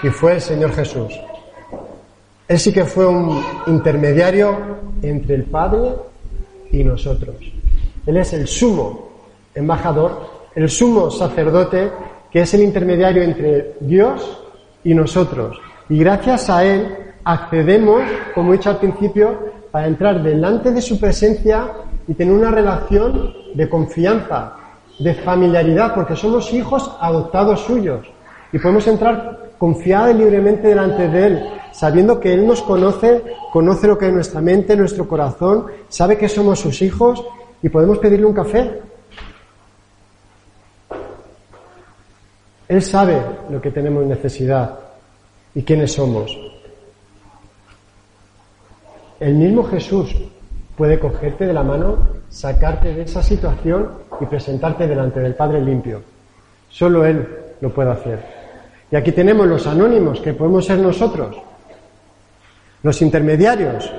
que 0.00 0.10
fue 0.10 0.34
el 0.34 0.40
Señor 0.40 0.72
Jesús. 0.72 1.12
Él 2.46 2.58
sí 2.58 2.72
que 2.72 2.84
fue 2.84 3.06
un 3.06 3.42
intermediario 3.66 4.56
entre 5.02 5.34
el 5.34 5.44
Padre 5.44 5.92
y 6.70 6.82
nosotros. 6.82 7.36
Él 8.06 8.16
es 8.16 8.32
el 8.32 8.48
sumo 8.48 9.10
embajador, 9.54 10.48
el 10.54 10.68
sumo 10.68 11.10
sacerdote, 11.10 11.90
que 12.30 12.40
es 12.40 12.54
el 12.54 12.62
intermediario 12.62 13.22
entre 13.22 13.76
Dios 13.80 14.42
y 14.82 14.94
nosotros. 14.94 15.58
Y 15.88 15.98
gracias 15.98 16.50
a 16.50 16.64
Él 16.64 16.96
accedemos, 17.24 18.02
como 18.34 18.52
he 18.52 18.56
dicho 18.58 18.70
al 18.70 18.78
principio, 18.78 19.38
para 19.70 19.86
entrar 19.86 20.22
delante 20.22 20.70
de 20.70 20.82
su 20.82 21.00
presencia 21.00 21.66
y 22.06 22.14
tener 22.14 22.34
una 22.34 22.50
relación 22.50 23.32
de 23.54 23.68
confianza, 23.68 24.54
de 24.98 25.14
familiaridad, 25.14 25.94
porque 25.94 26.16
somos 26.16 26.52
hijos 26.52 26.90
adoptados 27.00 27.60
suyos. 27.60 28.06
Y 28.52 28.58
podemos 28.58 28.86
entrar 28.86 29.50
confiada 29.58 30.10
y 30.10 30.14
libremente 30.14 30.68
delante 30.68 31.08
de 31.08 31.26
Él, 31.26 31.50
sabiendo 31.72 32.20
que 32.20 32.34
Él 32.34 32.46
nos 32.46 32.62
conoce, 32.62 33.22
conoce 33.52 33.86
lo 33.86 33.96
que 33.96 34.08
es 34.08 34.12
nuestra 34.12 34.40
mente, 34.40 34.76
nuestro 34.76 35.08
corazón, 35.08 35.66
sabe 35.88 36.18
que 36.18 36.28
somos 36.28 36.60
sus 36.60 36.82
hijos 36.82 37.24
y 37.62 37.68
podemos 37.68 37.98
pedirle 37.98 38.26
un 38.26 38.34
café. 38.34 38.80
Él 42.68 42.82
sabe 42.82 43.20
lo 43.50 43.60
que 43.60 43.70
tenemos 43.70 44.04
necesidad 44.04 44.87
y 45.58 45.62
quiénes 45.64 45.92
somos. 45.92 46.38
El 49.18 49.34
mismo 49.34 49.64
Jesús 49.64 50.14
puede 50.76 51.00
cogerte 51.00 51.48
de 51.48 51.52
la 51.52 51.64
mano, 51.64 51.98
sacarte 52.28 52.94
de 52.94 53.02
esa 53.02 53.24
situación 53.24 53.90
y 54.20 54.26
presentarte 54.26 54.86
delante 54.86 55.18
del 55.18 55.34
Padre 55.34 55.60
limpio. 55.60 56.00
Solo 56.70 57.04
Él 57.04 57.26
lo 57.60 57.70
puede 57.70 57.90
hacer. 57.90 58.24
Y 58.92 58.94
aquí 58.94 59.10
tenemos 59.10 59.48
los 59.48 59.66
anónimos, 59.66 60.20
que 60.20 60.32
podemos 60.32 60.64
ser 60.64 60.78
nosotros, 60.78 61.36
los 62.84 63.02
intermediarios. 63.02 63.92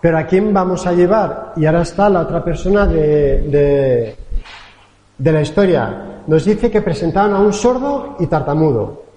Pero 0.00 0.18
¿a 0.18 0.24
quién 0.24 0.52
vamos 0.52 0.84
a 0.84 0.92
llevar? 0.92 1.52
Y 1.54 1.64
ahora 1.64 1.82
está 1.82 2.08
la 2.08 2.22
otra 2.22 2.42
persona 2.42 2.86
de, 2.88 4.16
de, 5.16 5.32
la 5.32 5.42
historia. 5.42 6.22
Nos 6.26 6.44
dice 6.44 6.72
que 6.72 6.82
presentaban 6.82 7.34
a 7.34 7.38
un 7.38 7.52
sordo 7.52 8.16
y 8.18 8.26
tartamudo. 8.26 9.09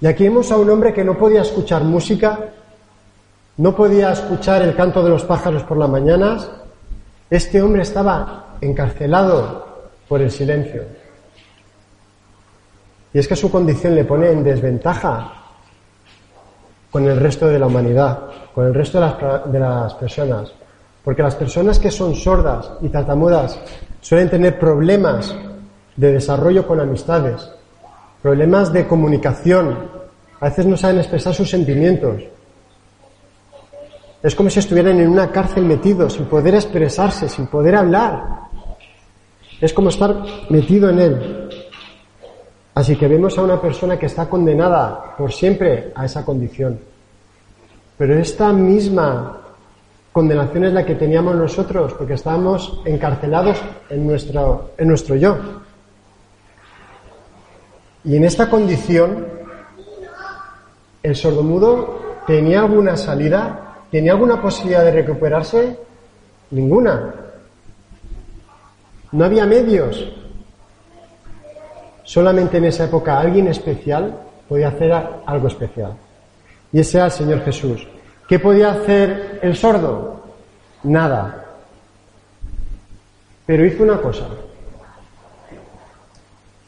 Y 0.00 0.06
aquí 0.06 0.24
vemos 0.24 0.50
a 0.52 0.56
un 0.56 0.68
hombre 0.68 0.92
que 0.92 1.04
no 1.04 1.16
podía 1.16 1.42
escuchar 1.42 1.82
música, 1.84 2.38
no 3.56 3.74
podía 3.74 4.12
escuchar 4.12 4.62
el 4.62 4.76
canto 4.76 5.02
de 5.02 5.10
los 5.10 5.24
pájaros 5.24 5.62
por 5.62 5.78
las 5.78 5.88
mañanas. 5.88 6.50
Este 7.30 7.62
hombre 7.62 7.82
estaba 7.82 8.56
encarcelado 8.60 9.66
por 10.08 10.20
el 10.20 10.30
silencio. 10.30 10.82
Y 13.12 13.18
es 13.18 13.26
que 13.26 13.36
su 13.36 13.50
condición 13.50 13.94
le 13.94 14.04
pone 14.04 14.30
en 14.30 14.44
desventaja 14.44 15.32
con 16.90 17.06
el 17.06 17.18
resto 17.18 17.46
de 17.46 17.58
la 17.58 17.66
humanidad, 17.66 18.20
con 18.54 18.66
el 18.66 18.74
resto 18.74 19.00
de 19.00 19.58
las, 19.58 19.94
personas. 19.94 20.52
Porque 21.02 21.22
las 21.22 21.34
personas 21.34 21.78
que 21.78 21.90
son 21.90 22.14
sordas 22.14 22.72
y 22.82 22.88
tartamudas 22.88 23.58
suelen 24.00 24.28
tener 24.28 24.58
problemas 24.58 25.34
de 25.96 26.12
desarrollo 26.12 26.66
con 26.66 26.80
amistades, 26.80 27.50
problemas 28.26 28.72
de 28.72 28.88
comunicación, 28.88 29.78
a 30.40 30.46
veces 30.46 30.66
no 30.66 30.76
saben 30.76 30.98
expresar 30.98 31.32
sus 31.32 31.48
sentimientos. 31.48 32.24
Es 34.20 34.34
como 34.34 34.50
si 34.50 34.58
estuvieran 34.58 34.98
en 34.98 35.10
una 35.10 35.30
cárcel 35.30 35.64
metidos, 35.64 36.14
sin 36.14 36.24
poder 36.24 36.56
expresarse, 36.56 37.28
sin 37.28 37.46
poder 37.46 37.76
hablar. 37.76 38.20
Es 39.60 39.72
como 39.72 39.90
estar 39.90 40.24
metido 40.50 40.90
en 40.90 40.98
él. 40.98 41.48
Así 42.74 42.96
que 42.96 43.06
vemos 43.06 43.38
a 43.38 43.44
una 43.44 43.60
persona 43.60 43.96
que 43.96 44.06
está 44.06 44.28
condenada 44.28 45.14
por 45.16 45.30
siempre 45.32 45.92
a 45.94 46.04
esa 46.04 46.24
condición. 46.24 46.80
Pero 47.96 48.18
esta 48.18 48.52
misma 48.52 49.38
condenación 50.10 50.64
es 50.64 50.72
la 50.72 50.84
que 50.84 50.96
teníamos 50.96 51.36
nosotros, 51.36 51.94
porque 51.94 52.14
estábamos 52.14 52.80
encarcelados 52.86 53.62
en 53.88 54.04
nuestro, 54.04 54.72
en 54.76 54.88
nuestro 54.88 55.14
yo. 55.14 55.65
Y 58.06 58.16
en 58.16 58.24
esta 58.24 58.48
condición, 58.48 59.26
el 61.02 61.14
sordomudo 61.14 62.22
tenía 62.26 62.60
alguna 62.60 62.96
salida 62.96 63.66
¿Tenía 63.90 64.12
alguna 64.12 64.40
posibilidad 64.40 64.84
de 64.84 64.90
recuperarse? 64.90 65.78
Ninguna. 66.50 67.14
No 69.12 69.24
había 69.24 69.46
medios. 69.46 70.12
Solamente 72.02 72.58
en 72.58 72.64
esa 72.66 72.84
época 72.84 73.18
alguien 73.18 73.48
especial 73.48 74.20
podía 74.48 74.68
hacer 74.68 74.92
algo 74.92 75.48
especial. 75.48 75.96
Y 76.72 76.80
ese 76.80 76.98
era 76.98 77.06
el 77.06 77.12
Señor 77.12 77.44
Jesús. 77.44 77.86
¿Qué 78.28 78.38
podía 78.38 78.72
hacer 78.72 79.38
el 79.42 79.56
sordo? 79.56 80.22
Nada. 80.82 81.44
Pero 83.46 83.64
hizo 83.64 83.84
una 83.84 84.00
cosa. 84.00 84.26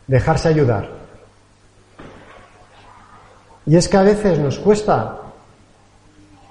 Dejarse 0.06 0.48
ayudar. 0.48 0.97
Y 3.68 3.76
es 3.76 3.86
que 3.86 3.98
a 3.98 4.02
veces 4.02 4.38
nos 4.38 4.58
cuesta 4.58 5.18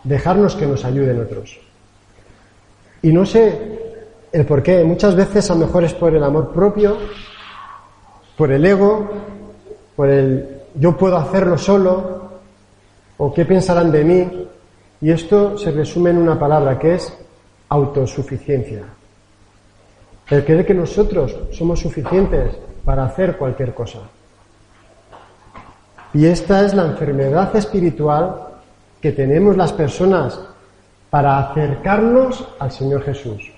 dejarnos 0.04 0.56
que 0.56 0.68
nos 0.68 0.86
ayuden 0.86 1.20
otros. 1.20 1.60
Y 3.02 3.12
no 3.12 3.26
sé 3.26 4.06
el 4.32 4.46
por 4.46 4.62
qué, 4.62 4.84
muchas 4.84 5.16
veces 5.16 5.50
a 5.50 5.56
lo 5.56 5.66
mejor 5.66 5.84
es 5.84 5.96
por 5.96 6.16
el 6.16 6.24
amor 6.24 6.52
propio, 6.54 6.96
por 8.38 8.52
el 8.52 8.64
ego, 8.64 9.10
por 9.96 10.10
el 10.10 10.62
yo 10.76 10.96
puedo 10.96 11.18
hacerlo 11.18 11.58
solo, 11.58 12.30
o 13.18 13.34
qué 13.34 13.46
pensarán 13.46 13.92
de 13.92 14.04
mí. 14.04 14.48
Y 15.02 15.10
esto 15.10 15.58
se 15.58 15.72
resume 15.72 16.12
en 16.12 16.20
una 16.20 16.38
palabra 16.38 16.78
que 16.78 16.96
es 16.96 17.18
autosuficiencia. 17.70 18.84
El 20.30 20.46
creer 20.46 20.68
que 20.68 20.76
nosotros 20.76 21.36
somos 21.52 21.80
suficientes 21.80 22.56
para 22.86 23.06
hacer 23.06 23.38
cualquier 23.38 23.74
cosa. 23.74 24.02
Y 26.14 26.26
esta 26.26 26.66
es 26.66 26.74
la 26.74 26.86
enfermedad 26.86 27.56
espiritual 27.56 28.48
que 29.02 29.12
tenemos 29.12 29.58
las 29.58 29.74
personas 29.74 30.40
para 31.10 31.40
acercarnos 31.40 32.48
al 32.60 32.72
Señor 32.72 33.04
Jesús. 33.04 33.52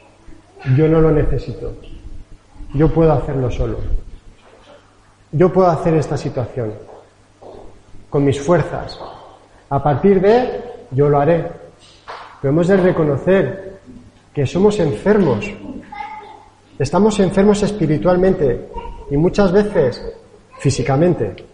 Yo 0.76 0.88
no 0.88 1.00
lo 1.02 1.12
necesito. 1.12 1.74
Yo 2.74 2.92
puedo 2.94 3.14
hacerlo 3.14 3.50
solo. 3.50 3.78
Yo 5.32 5.52
puedo 5.52 5.68
hacer 5.68 5.96
esta 5.96 6.18
situación 6.18 6.74
con 8.10 8.26
mis 8.26 8.40
fuerzas. 8.40 9.00
A 9.70 9.82
partir 9.82 10.20
de, 10.20 10.62
yo 10.92 11.10
lo 11.10 11.20
haré. 11.20 11.48
Pero 12.42 12.52
hemos 12.52 12.68
de 12.68 12.78
reconocer 12.78 13.80
que 14.34 14.46
somos 14.46 14.80
enfermos. 14.80 15.46
Estamos 16.78 17.20
enfermos 17.20 17.62
espiritualmente 17.64 18.70
y 19.12 19.18
muchas 19.18 19.52
veces 19.52 20.04
físicamente. 20.60 21.49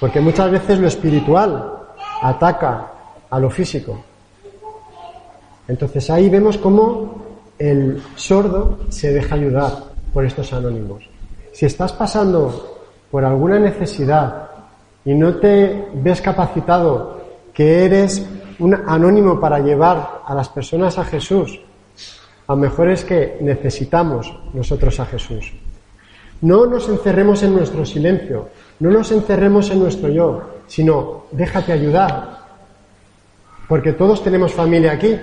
Porque 0.00 0.20
muchas 0.20 0.50
veces 0.50 0.78
lo 0.78 0.88
espiritual 0.88 1.72
ataca 2.22 2.92
a 3.28 3.38
lo 3.38 3.50
físico. 3.50 4.02
Entonces 5.68 6.08
ahí 6.10 6.28
vemos 6.28 6.58
cómo 6.58 7.22
el 7.58 8.02
sordo 8.16 8.80
se 8.88 9.12
deja 9.12 9.34
ayudar 9.34 9.70
por 10.12 10.24
estos 10.24 10.52
anónimos. 10.52 11.08
Si 11.52 11.66
estás 11.66 11.92
pasando 11.92 12.78
por 13.10 13.24
alguna 13.24 13.58
necesidad 13.58 14.48
y 15.04 15.14
no 15.14 15.36
te 15.36 15.88
ves 15.94 16.20
capacitado, 16.20 17.20
que 17.52 17.84
eres 17.84 18.26
un 18.58 18.74
anónimo 18.74 19.38
para 19.38 19.58
llevar 19.58 20.22
a 20.24 20.34
las 20.34 20.48
personas 20.48 20.98
a 20.98 21.04
Jesús, 21.04 21.60
a 22.46 22.54
lo 22.54 22.58
mejor 22.58 22.88
es 22.90 23.04
que 23.04 23.38
necesitamos 23.40 24.34
nosotros 24.52 24.98
a 24.98 25.06
Jesús. 25.06 25.52
No 26.40 26.66
nos 26.66 26.88
encerremos 26.88 27.42
en 27.42 27.54
nuestro 27.54 27.84
silencio, 27.84 28.48
No 28.80 28.90
nos 28.90 29.12
encerremos 29.12 29.70
en 29.70 29.80
nuestro 29.80 30.08
yo, 30.08 30.42
sino 30.66 31.24
déjate 31.30 31.72
ayudar. 31.72 32.40
Porque 33.68 33.92
todos 33.92 34.24
tenemos 34.24 34.52
familia 34.52 34.92
aquí, 34.92 35.16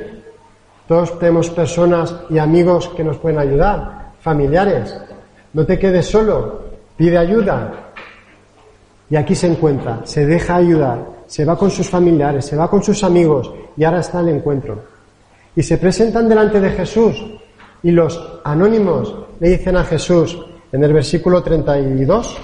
todos 0.88 1.20
tenemos 1.20 1.50
personas 1.50 2.16
y 2.30 2.38
amigos 2.38 2.90
que 2.96 3.04
nos 3.04 3.18
pueden 3.18 3.40
ayudar, 3.40 4.14
familiares. 4.22 4.96
No 5.54 5.66
te 5.66 5.78
quedes 5.78 6.06
solo, 6.06 6.62
pide 6.96 7.18
ayuda. 7.18 7.92
Y 9.10 9.16
aquí 9.16 9.36
se 9.36 9.48
encuentra, 9.48 10.02
se 10.04 10.26
deja 10.26 10.56
ayudar, 10.56 11.00
se 11.26 11.44
va 11.44 11.58
con 11.58 11.72
sus 11.72 11.90
familiares, 11.90 12.46
se 12.46 12.56
va 12.56 12.70
con 12.70 12.84
sus 12.84 13.04
amigos 13.04 13.52
y 13.76 13.84
ahora 13.84 14.00
está 14.00 14.20
el 14.20 14.30
encuentro. 14.30 14.84
Y 15.56 15.64
se 15.64 15.78
presentan 15.78 16.30
delante 16.30 16.60
de 16.60 16.70
Jesús 16.70 17.16
y 17.82 17.92
los 17.92 18.40
anónimos 18.44 19.16
le 19.40 19.50
dicen 19.50 19.78
a 19.78 19.84
Jesús 19.84 20.38
en 20.72 20.84
el 20.84 20.94
versículo 20.94 21.42
32, 21.42 22.38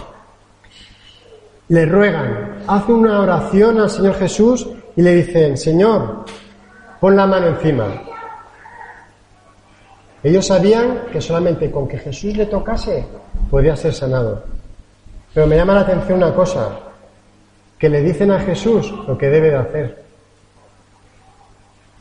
le 1.74 1.88
ruegan, 1.88 2.60
hace 2.68 2.92
una 2.92 3.20
oración 3.20 3.80
al 3.80 3.90
Señor 3.90 4.14
Jesús 4.14 4.70
y 4.96 5.02
le 5.02 5.16
dicen, 5.16 5.58
Señor, 5.58 6.24
pon 7.00 7.16
la 7.16 7.26
mano 7.26 7.48
encima. 7.48 7.88
Ellos 10.22 10.46
sabían 10.46 11.06
que 11.12 11.20
solamente 11.20 11.72
con 11.72 11.88
que 11.88 11.98
Jesús 11.98 12.38
le 12.38 12.46
tocase 12.46 13.04
podía 13.50 13.76
ser 13.76 13.92
sanado. 13.92 14.44
Pero 15.34 15.48
me 15.48 15.56
llama 15.56 15.74
la 15.74 15.80
atención 15.80 16.20
una 16.20 16.36
cosa, 16.36 16.78
que 17.80 17.90
le 17.90 18.04
dicen 18.04 18.30
a 18.30 18.40
Jesús 18.42 18.94
lo 19.08 19.18
que 19.18 19.30
debe 19.30 19.50
de 19.50 19.58
hacer. 19.58 20.04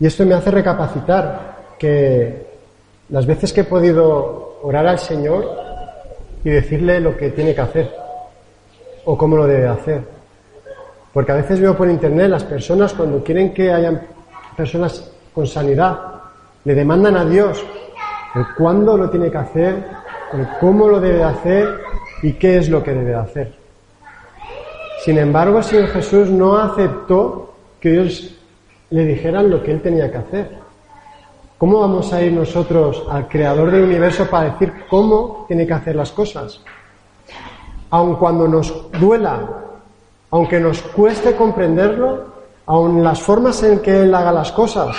Y 0.01 0.07
esto 0.07 0.27
me 0.27 0.35
hace 0.35 0.51
recapacitar 0.51 1.77
que 1.79 2.47
las 3.09 3.25
veces 3.25 3.55
que 3.55 3.63
he 3.63 3.65
podido 3.65 4.59
orar 4.65 4.87
al 4.87 4.99
Señor 4.99 5.49
y 6.45 6.51
decirle 6.51 7.01
lo 7.01 7.17
que 7.17 7.31
tiene 7.31 7.55
que 7.55 7.61
hacer 7.63 8.02
o 9.05 9.17
cómo 9.17 9.37
lo 9.37 9.47
debe 9.47 9.69
hacer. 9.69 10.03
Porque 11.13 11.33
a 11.33 11.37
veces 11.37 11.61
veo 11.61 11.77
por 11.77 11.89
internet 11.89 12.31
las 12.31 12.45
personas 12.45 12.95
cuando 12.95 13.23
quieren 13.23 13.53
que 13.53 13.73
hayan 13.73 14.03
personas 14.57 15.13
con 15.35 15.47
sanidad, 15.47 15.99
le 16.65 16.75
demandan 16.75 17.17
a 17.17 17.25
Dios 17.25 17.65
el 18.35 18.47
cuándo 18.57 18.97
lo 18.97 19.11
tiene 19.11 19.31
que 19.31 19.39
hacer, 19.39 19.85
el 20.33 20.49
cómo 20.61 20.89
lo 20.89 21.01
debe 21.01 21.23
hacer 21.23 21.69
y 22.23 22.33
qué 22.35 22.59
es 22.59 22.69
lo 22.69 22.83
que 22.83 22.93
debe 22.93 23.15
hacer. 23.15 23.55
Sin 25.05 25.19
embargo, 25.19 25.59
el 25.59 25.65
Señor 25.65 25.89
Jesús 25.89 26.31
no 26.31 26.57
aceptó 26.57 27.55
que 27.81 27.93
ellos 27.93 28.35
le 28.91 29.05
dijeran 29.05 29.51
lo 29.51 29.63
que 29.63 29.73
él 29.73 29.83
tenía 29.83 30.11
que 30.11 30.19
hacer. 30.19 30.51
¿Cómo 31.59 31.81
vamos 31.81 32.13
a 32.13 32.23
ir 32.23 32.33
nosotros 32.33 33.05
al 33.11 33.29
creador 33.29 33.71
del 33.71 33.83
universo 33.83 34.27
para 34.27 34.51
decir 34.51 34.73
cómo 34.89 35.45
tiene 35.49 35.67
que 35.67 35.73
hacer 35.73 35.97
las 35.97 36.13
cosas? 36.13 36.61
Aun 37.93 38.17
cuando 38.17 38.49
nos 38.49 38.91
duela, 38.99 39.49
aunque 40.31 40.59
nos 40.59 40.83
cueste 40.83 41.37
comprenderlo, 41.37 42.25
aun 42.67 43.05
las 43.05 43.21
formas 43.21 43.63
en 43.63 43.81
que 43.81 44.03
Él 44.03 44.15
haga 44.15 44.33
las 44.33 44.51
cosas, 44.51 44.97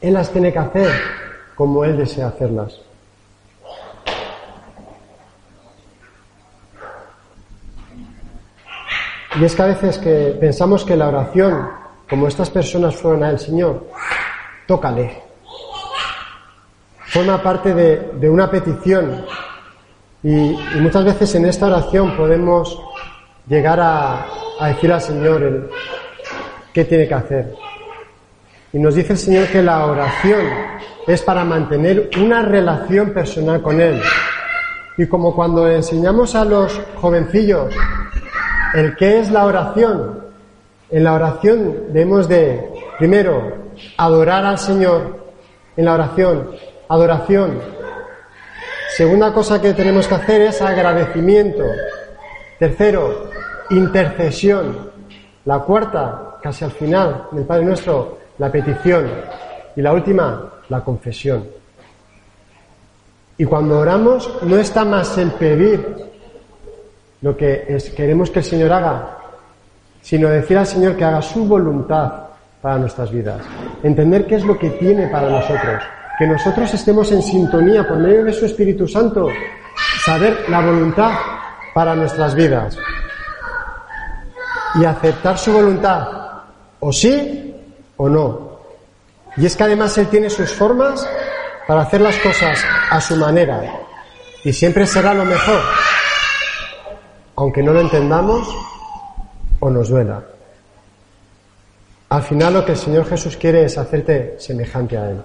Él 0.00 0.14
las 0.14 0.30
tiene 0.30 0.52
que 0.52 0.58
hacer 0.58 0.90
como 1.54 1.84
Él 1.84 1.96
desea 1.96 2.28
hacerlas. 2.28 2.80
Y 9.38 9.44
es 9.44 9.54
que 9.54 9.62
a 9.62 9.66
veces 9.66 9.98
que 9.98 10.36
pensamos 10.40 10.84
que 10.84 10.96
la 10.96 11.08
oración, 11.08 11.68
como 12.08 12.26
estas 12.26 12.48
personas 12.48 12.96
fueron 12.96 13.22
a 13.22 13.30
el 13.30 13.38
Señor, 13.38 13.86
tócale. 14.66 15.22
Forma 17.06 17.42
parte 17.42 17.74
de, 17.74 18.30
una 18.30 18.50
petición. 18.50 19.24
Y, 20.26 20.58
muchas 20.80 21.04
veces 21.04 21.36
en 21.36 21.44
esta 21.44 21.66
oración 21.66 22.16
podemos 22.16 22.82
llegar 23.46 23.78
a, 23.80 24.26
decir 24.66 24.92
al 24.92 25.00
Señor 25.00 25.40
el, 25.40 25.70
qué 26.72 26.84
tiene 26.84 27.06
que 27.06 27.14
hacer. 27.14 27.54
Y 28.72 28.80
nos 28.80 28.96
dice 28.96 29.12
el 29.12 29.18
Señor 29.20 29.46
que 29.46 29.62
la 29.62 29.86
oración 29.86 30.40
es 31.06 31.22
para 31.22 31.44
mantener 31.44 32.10
una 32.20 32.42
relación 32.42 33.12
personal 33.12 33.62
con 33.62 33.80
Él. 33.80 34.02
Y 34.98 35.06
como 35.06 35.32
cuando 35.32 35.70
enseñamos 35.70 36.34
a 36.34 36.44
los 36.44 36.76
jovencillos 36.96 37.72
el 38.74 38.96
qué 38.96 39.20
es 39.20 39.30
la 39.30 39.46
oración, 39.46 40.24
en 40.90 41.04
la 41.04 41.14
oración 41.14 41.84
debemos 41.90 42.26
de, 42.28 42.68
primero, 42.98 43.58
adorar 43.96 44.44
al 44.44 44.58
Señor, 44.58 45.20
en 45.76 45.84
la 45.84 45.94
oración, 45.94 46.50
adoración. 46.88 47.75
Segunda 48.96 49.30
cosa 49.30 49.60
que 49.60 49.74
tenemos 49.74 50.08
que 50.08 50.14
hacer 50.14 50.40
es 50.40 50.62
agradecimiento. 50.62 51.64
Tercero, 52.58 53.28
intercesión. 53.68 54.90
La 55.44 55.58
cuarta, 55.58 56.38
casi 56.42 56.64
al 56.64 56.70
final 56.70 57.26
del 57.30 57.44
Padre 57.44 57.66
Nuestro, 57.66 58.16
la 58.38 58.50
petición. 58.50 59.06
Y 59.76 59.82
la 59.82 59.92
última, 59.92 60.50
la 60.70 60.80
confesión. 60.82 61.46
Y 63.36 63.44
cuando 63.44 63.80
oramos 63.80 64.42
no 64.44 64.56
está 64.56 64.82
más 64.86 65.18
el 65.18 65.30
pedir 65.32 65.86
lo 67.20 67.36
que 67.36 67.78
queremos 67.94 68.30
que 68.30 68.38
el 68.38 68.44
Señor 68.46 68.72
haga, 68.72 69.18
sino 70.00 70.30
decir 70.30 70.56
al 70.56 70.66
Señor 70.66 70.96
que 70.96 71.04
haga 71.04 71.20
su 71.20 71.44
voluntad 71.44 72.28
para 72.62 72.78
nuestras 72.78 73.10
vidas. 73.10 73.42
Entender 73.82 74.26
qué 74.26 74.36
es 74.36 74.44
lo 74.46 74.58
que 74.58 74.70
tiene 74.70 75.08
para 75.08 75.28
nosotros. 75.28 75.82
Que 76.18 76.26
nosotros 76.26 76.72
estemos 76.72 77.10
en 77.12 77.22
sintonía 77.22 77.86
por 77.86 77.98
medio 77.98 78.24
de 78.24 78.32
su 78.32 78.46
Espíritu 78.46 78.88
Santo. 78.88 79.28
Saber 80.04 80.48
la 80.48 80.60
voluntad 80.60 81.12
para 81.74 81.94
nuestras 81.94 82.34
vidas. 82.34 82.78
Y 84.80 84.84
aceptar 84.84 85.38
su 85.38 85.52
voluntad. 85.52 86.08
O 86.80 86.92
sí 86.92 87.54
o 87.96 88.08
no. 88.08 88.58
Y 89.36 89.46
es 89.46 89.56
que 89.56 89.64
además 89.64 89.96
Él 89.98 90.08
tiene 90.08 90.30
sus 90.30 90.50
formas 90.52 91.06
para 91.66 91.82
hacer 91.82 92.00
las 92.00 92.16
cosas 92.18 92.64
a 92.90 93.00
su 93.00 93.16
manera. 93.16 93.62
Y 94.44 94.52
siempre 94.52 94.86
será 94.86 95.12
lo 95.12 95.24
mejor 95.24 95.60
aunque 97.36 97.62
no 97.62 97.72
lo 97.72 97.80
entendamos 97.80 98.48
o 99.60 99.70
nos 99.70 99.88
duela. 99.88 100.24
Al 102.08 102.22
final 102.22 102.54
lo 102.54 102.64
que 102.64 102.72
el 102.72 102.78
Señor 102.78 103.06
Jesús 103.06 103.36
quiere 103.36 103.64
es 103.64 103.78
hacerte 103.78 104.36
semejante 104.38 104.96
a 104.96 105.10
Él. 105.10 105.22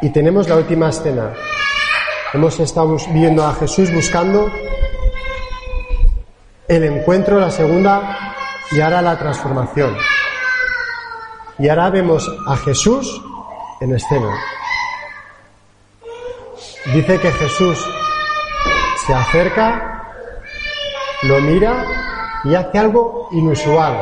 Y 0.00 0.10
tenemos 0.10 0.48
la 0.48 0.56
última 0.56 0.90
escena. 0.90 1.34
Hemos 2.32 2.60
estado 2.60 2.96
viendo 3.10 3.44
a 3.44 3.54
Jesús 3.54 3.92
buscando 3.92 4.50
el 6.68 6.84
encuentro, 6.84 7.40
la 7.40 7.50
segunda, 7.50 8.34
y 8.70 8.80
ahora 8.80 9.02
la 9.02 9.18
transformación. 9.18 9.96
Y 11.58 11.68
ahora 11.68 11.90
vemos 11.90 12.30
a 12.46 12.56
Jesús 12.56 13.20
en 13.80 13.96
escena. 13.96 14.30
Dice 16.94 17.18
que 17.18 17.32
Jesús 17.32 17.84
se 19.04 19.14
acerca, 19.14 20.04
lo 21.22 21.40
mira 21.40 21.84
y 22.44 22.54
hace 22.54 22.78
algo 22.78 23.28
inusual. 23.32 23.98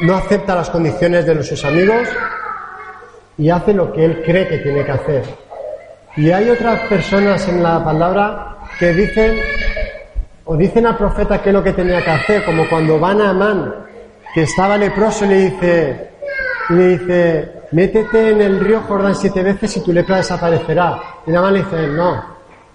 No 0.00 0.16
acepta 0.16 0.56
las 0.56 0.70
condiciones 0.70 1.26
de 1.26 1.42
sus 1.44 1.64
amigos 1.64 2.08
y 3.40 3.48
hace 3.48 3.72
lo 3.72 3.90
que 3.90 4.04
él 4.04 4.22
cree 4.22 4.46
que 4.46 4.58
tiene 4.58 4.84
que 4.84 4.90
hacer. 4.92 5.22
Y 6.16 6.30
hay 6.30 6.50
otras 6.50 6.80
personas 6.80 7.48
en 7.48 7.62
la 7.62 7.82
palabra 7.82 8.58
que 8.78 8.92
dicen 8.92 9.40
o 10.44 10.56
dicen 10.56 10.86
al 10.86 10.98
profeta 10.98 11.40
qué 11.40 11.48
es 11.48 11.54
lo 11.54 11.64
que 11.64 11.72
tenía 11.72 12.02
que 12.04 12.10
hacer, 12.10 12.44
como 12.44 12.68
cuando 12.68 13.00
van 13.00 13.20
a 13.22 13.30
Amán, 13.30 13.74
que 14.34 14.42
estaba 14.42 14.76
leproso 14.76 15.24
y 15.24 15.28
le 15.28 15.36
dice, 15.36 16.10
le 16.68 16.98
dice, 16.98 17.52
métete 17.72 18.30
en 18.30 18.42
el 18.42 18.60
río 18.60 18.82
Jordán 18.82 19.14
siete 19.14 19.42
veces 19.42 19.74
y 19.78 19.84
tu 19.84 19.92
lepra 19.92 20.18
desaparecerá. 20.18 21.00
Y 21.26 21.34
Amán 21.34 21.54
le 21.54 21.60
dice, 21.60 21.86
no, 21.86 22.22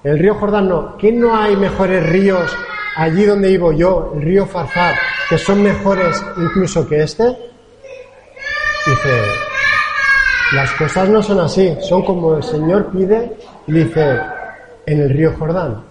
el 0.03 0.17
río 0.17 0.33
Jordán 0.33 0.67
no. 0.67 0.97
¿Qué 0.97 1.11
no 1.11 1.35
hay 1.37 1.55
mejores 1.55 2.09
ríos 2.09 2.51
allí 2.95 3.23
donde 3.23 3.49
vivo 3.49 3.71
yo, 3.71 4.13
el 4.15 4.23
río 4.23 4.47
Farzar, 4.47 4.95
que 5.29 5.37
son 5.37 5.61
mejores 5.61 6.19
incluso 6.37 6.87
que 6.87 7.03
este? 7.03 7.23
Dice, 8.87 9.54
las 10.53 10.71
cosas 10.73 11.09
no 11.09 11.23
son 11.23 11.39
así, 11.39 11.75
son 11.81 12.03
como 12.03 12.35
el 12.35 12.43
Señor 12.43 12.91
pide, 12.91 13.35
dice, 13.65 14.19
en 14.85 15.01
el 15.01 15.09
río 15.09 15.33
Jordán. 15.37 15.83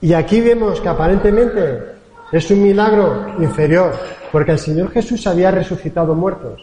Y 0.00 0.12
aquí 0.14 0.40
vemos 0.40 0.80
que 0.80 0.88
aparentemente 0.88 1.94
es 2.32 2.50
un 2.50 2.62
milagro 2.62 3.34
inferior, 3.38 3.92
porque 4.32 4.52
el 4.52 4.58
Señor 4.58 4.90
Jesús 4.90 5.26
había 5.26 5.50
resucitado 5.50 6.14
muertos. 6.14 6.62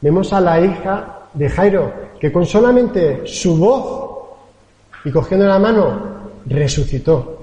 Vemos 0.00 0.32
a 0.32 0.40
la 0.40 0.60
hija 0.60 1.20
de 1.34 1.48
Jairo, 1.48 1.92
que 2.20 2.32
con 2.32 2.44
solamente 2.44 3.22
su 3.24 3.56
voz 3.56 4.12
y 5.04 5.10
cogiendo 5.10 5.46
la 5.46 5.58
mano, 5.58 6.12
resucitó. 6.46 7.42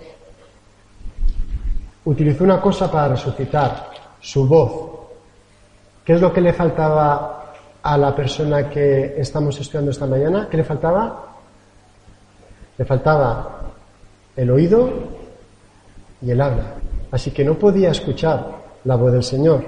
Utilizó 2.06 2.44
una 2.44 2.62
cosa 2.62 2.92
para 2.92 3.10
resucitar, 3.10 3.90
su 4.20 4.48
voz. 4.48 4.72
¿Qué 6.04 6.14
es 6.14 6.22
lo 6.22 6.34
que 6.34 6.42
le 6.42 6.54
faltaba 6.54 7.39
a 7.84 7.98
la 7.98 8.16
persona 8.16 8.70
que 8.70 9.16
estamos 9.18 9.60
estudiando 9.60 9.92
esta 9.92 10.06
mañana? 10.06 10.48
¿Qué 10.50 10.58
le 10.58 10.64
faltaba? 10.64 11.26
Le 12.78 12.86
faltaba 12.86 13.62
el 14.36 14.52
oído 14.52 14.90
y 16.22 16.32
el 16.32 16.42
habla. 16.42 16.76
Así 17.12 17.32
que 17.32 17.44
no 17.44 17.56
podía 17.56 17.92
escuchar 17.92 18.46
la 18.84 18.96
voz 18.96 19.12
del 19.12 19.24
Señor. 19.24 19.64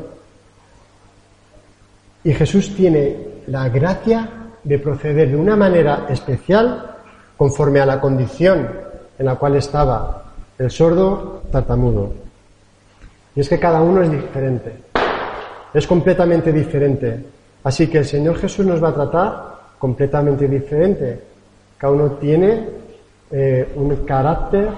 Y 2.24 2.34
Jesús 2.34 2.76
tiene 2.76 3.42
la 3.48 3.68
gracia 3.70 4.30
de 4.64 4.80
proceder 4.80 5.30
de 5.30 5.36
una 5.36 5.56
manera 5.56 6.06
especial 6.10 6.98
conforme 7.36 7.80
a 7.80 7.86
la 7.86 8.00
condición 8.00 8.70
en 9.18 9.26
la 9.26 9.36
cual 9.36 9.56
estaba 9.56 10.26
el 10.58 10.70
sordo 10.70 11.42
tartamudo. 11.52 12.14
Y 13.36 13.40
es 13.40 13.50
que 13.50 13.60
cada 13.60 13.82
uno 13.82 14.04
es 14.04 14.12
diferente, 14.12 14.74
es 15.74 15.88
completamente 15.88 16.52
diferente. 16.52 17.26
Así 17.64 17.88
que 17.88 18.00
el 18.00 18.06
Señor 18.06 18.38
Jesús 18.38 18.66
nos 18.66 18.84
va 18.84 18.90
a 18.90 18.94
tratar 18.94 19.52
completamente 19.78 20.48
diferente. 20.48 21.24
Cada 21.78 21.94
uno 21.94 22.12
tiene 22.14 22.68
eh, 23.32 23.72
un 23.76 23.96
carácter, 24.06 24.70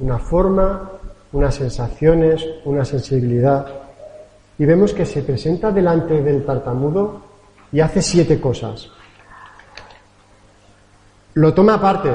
una 0.00 0.18
forma, 0.18 0.90
unas 1.32 1.54
sensaciones, 1.54 2.46
una 2.64 2.84
sensibilidad. 2.84 3.66
Y 4.58 4.64
vemos 4.64 4.92
que 4.92 5.06
se 5.06 5.22
presenta 5.22 5.70
delante 5.70 6.22
del 6.22 6.44
tartamudo 6.44 7.22
y 7.72 7.80
hace 7.80 8.02
siete 8.02 8.40
cosas. 8.40 8.88
Lo 11.34 11.54
toma 11.54 11.74
aparte, 11.74 12.10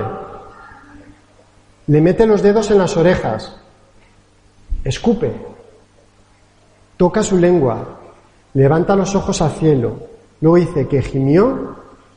le 1.87 2.01
mete 2.01 2.27
los 2.27 2.43
dedos 2.43 2.69
en 2.69 2.77
las 2.77 2.95
orejas, 2.95 3.55
escupe, 4.83 5.33
toca 6.97 7.23
su 7.23 7.37
lengua, 7.37 7.97
levanta 8.61 8.95
los 8.95 9.13
ojos 9.13 9.41
al 9.41 9.51
cielo, 9.51 9.97
luego 10.41 10.57
dice 10.57 10.87
que 10.87 11.01
gimió 11.01 11.75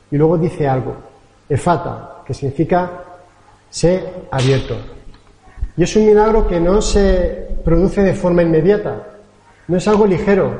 y 0.09 0.17
luego 0.17 0.37
dice 0.37 0.67
algo, 0.67 0.95
efata, 1.47 2.23
que 2.25 2.33
significa 2.33 2.89
sé 3.69 4.03
abierto. 4.31 4.75
Y 5.77 5.83
es 5.83 5.95
un 5.95 6.07
milagro 6.07 6.47
que 6.47 6.59
no 6.59 6.81
se 6.81 7.47
produce 7.63 8.01
de 8.01 8.13
forma 8.13 8.41
inmediata, 8.41 9.07
no 9.67 9.77
es 9.77 9.87
algo 9.87 10.05
ligero, 10.05 10.51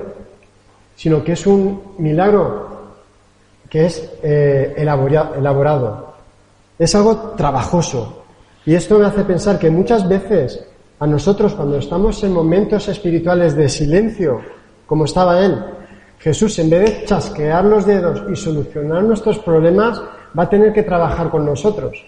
sino 0.96 1.24
que 1.24 1.34
es 1.34 1.48
un 1.48 1.96
milagro 1.98 2.70
que 3.68 3.86
es 3.88 4.08
eh, 4.22 4.76
elaborado, 4.78 6.14
es 6.78 6.94
algo 6.94 7.34
trabajoso. 7.36 8.24
Y 8.66 8.76
esto 8.76 9.00
me 9.00 9.06
hace 9.06 9.24
pensar 9.24 9.58
que 9.58 9.72
muchas 9.72 10.08
veces 10.08 10.64
a 11.00 11.08
nosotros 11.08 11.56
cuando 11.56 11.78
estamos 11.78 12.24
en 12.24 12.34
momentos 12.34 12.88
espirituales 12.88 13.56
de 13.56 13.68
silencio, 13.68 14.42
como 14.92 15.06
estaba 15.06 15.40
él, 15.40 15.58
Jesús 16.20 16.60
en 16.60 16.70
vez 16.70 16.82
de 16.82 17.06
chasquear 17.06 17.64
los 17.64 17.86
dedos 17.86 18.24
y 18.30 18.36
solucionar 18.36 19.02
nuestros 19.02 19.40
problemas, 19.40 20.02
va 20.38 20.44
a 20.44 20.50
tener 20.50 20.74
que 20.74 20.84
trabajar 20.84 21.30
con 21.30 21.46
nosotros. 21.46 22.06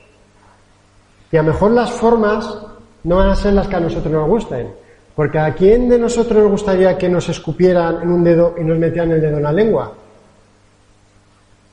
Y 1.31 1.37
a 1.37 1.43
lo 1.43 1.53
mejor 1.53 1.71
las 1.71 1.91
formas 1.91 2.59
no 3.05 3.15
van 3.15 3.29
a 3.29 3.37
ser 3.37 3.53
las 3.53 3.69
que 3.69 3.77
a 3.77 3.79
nosotros 3.79 4.11
nos 4.11 4.27
gusten. 4.27 4.73
Porque 5.15 5.39
a 5.39 5.53
quién 5.53 5.87
de 5.87 5.97
nosotros 5.97 6.43
nos 6.43 6.51
gustaría 6.51 6.97
que 6.97 7.07
nos 7.07 7.29
escupieran 7.29 8.01
en 8.01 8.09
un 8.09 8.21
dedo 8.21 8.53
y 8.59 8.65
nos 8.65 8.77
metieran 8.77 9.11
el 9.11 9.21
dedo 9.21 9.37
en 9.37 9.43
la 9.43 9.53
lengua. 9.53 9.93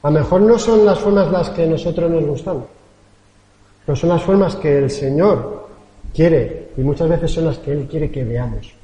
A 0.04 0.10
lo 0.12 0.16
mejor 0.16 0.42
no 0.42 0.60
son 0.60 0.86
las 0.86 1.00
formas 1.00 1.28
las 1.32 1.50
que 1.50 1.64
a 1.64 1.66
nosotros 1.66 2.08
nos 2.08 2.24
gustan. 2.24 2.64
No 3.84 3.96
son 3.96 4.10
las 4.10 4.22
formas 4.22 4.54
que 4.54 4.78
el 4.78 4.88
Señor 4.88 5.70
quiere 6.14 6.68
y 6.76 6.82
muchas 6.82 7.08
veces 7.08 7.32
son 7.32 7.46
las 7.46 7.58
que 7.58 7.72
Él 7.72 7.88
quiere 7.90 8.12
que 8.12 8.22
veamos. 8.22 8.79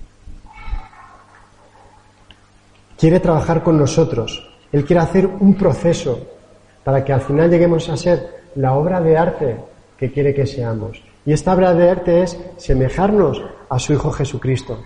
Quiere 2.99 3.21
trabajar 3.21 3.63
con 3.63 3.79
nosotros. 3.79 4.49
Él 4.73 4.85
quiere 4.85 5.03
hacer 5.03 5.27
un 5.27 5.55
proceso 5.55 6.19
para 6.85 7.05
que 7.05 7.13
al 7.13 7.21
final 7.21 7.51
lleguemos 7.51 7.89
a 7.89 7.97
ser 7.97 8.45
la 8.55 8.75
obra 8.75 9.01
de 9.01 9.17
arte 9.17 9.57
que 9.99 10.11
quiere 10.11 10.35
que 10.35 10.47
seamos. 10.47 11.03
Y 11.25 11.33
esta 11.33 11.55
obra 11.55 11.75
de 11.75 11.91
arte 11.91 12.23
es 12.23 12.39
semejarnos 12.57 13.43
a 13.69 13.79
su 13.79 13.93
Hijo 13.93 14.11
Jesucristo. 14.13 14.79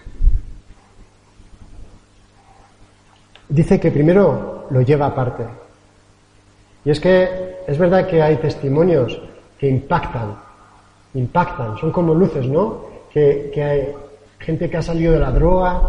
Dice 3.48 3.78
que 3.78 3.90
primero 3.90 4.66
lo 4.70 4.80
lleva 4.80 5.06
aparte. 5.06 5.44
Y 6.84 6.90
es 6.90 7.00
que 7.00 7.56
es 7.66 7.78
verdad 7.78 8.06
que 8.06 8.22
hay 8.22 8.36
testimonios 8.36 9.20
que 9.58 9.68
impactan, 9.68 10.36
impactan, 11.14 11.76
son 11.76 11.92
como 11.92 12.14
luces, 12.14 12.46
¿no? 12.46 12.88
Que, 13.12 13.52
hay 13.62 13.94
gente 14.38 14.70
que 14.70 14.76
ha 14.76 14.82
salido 14.82 15.12
de 15.12 15.18
la 15.18 15.32
droga, 15.32 15.82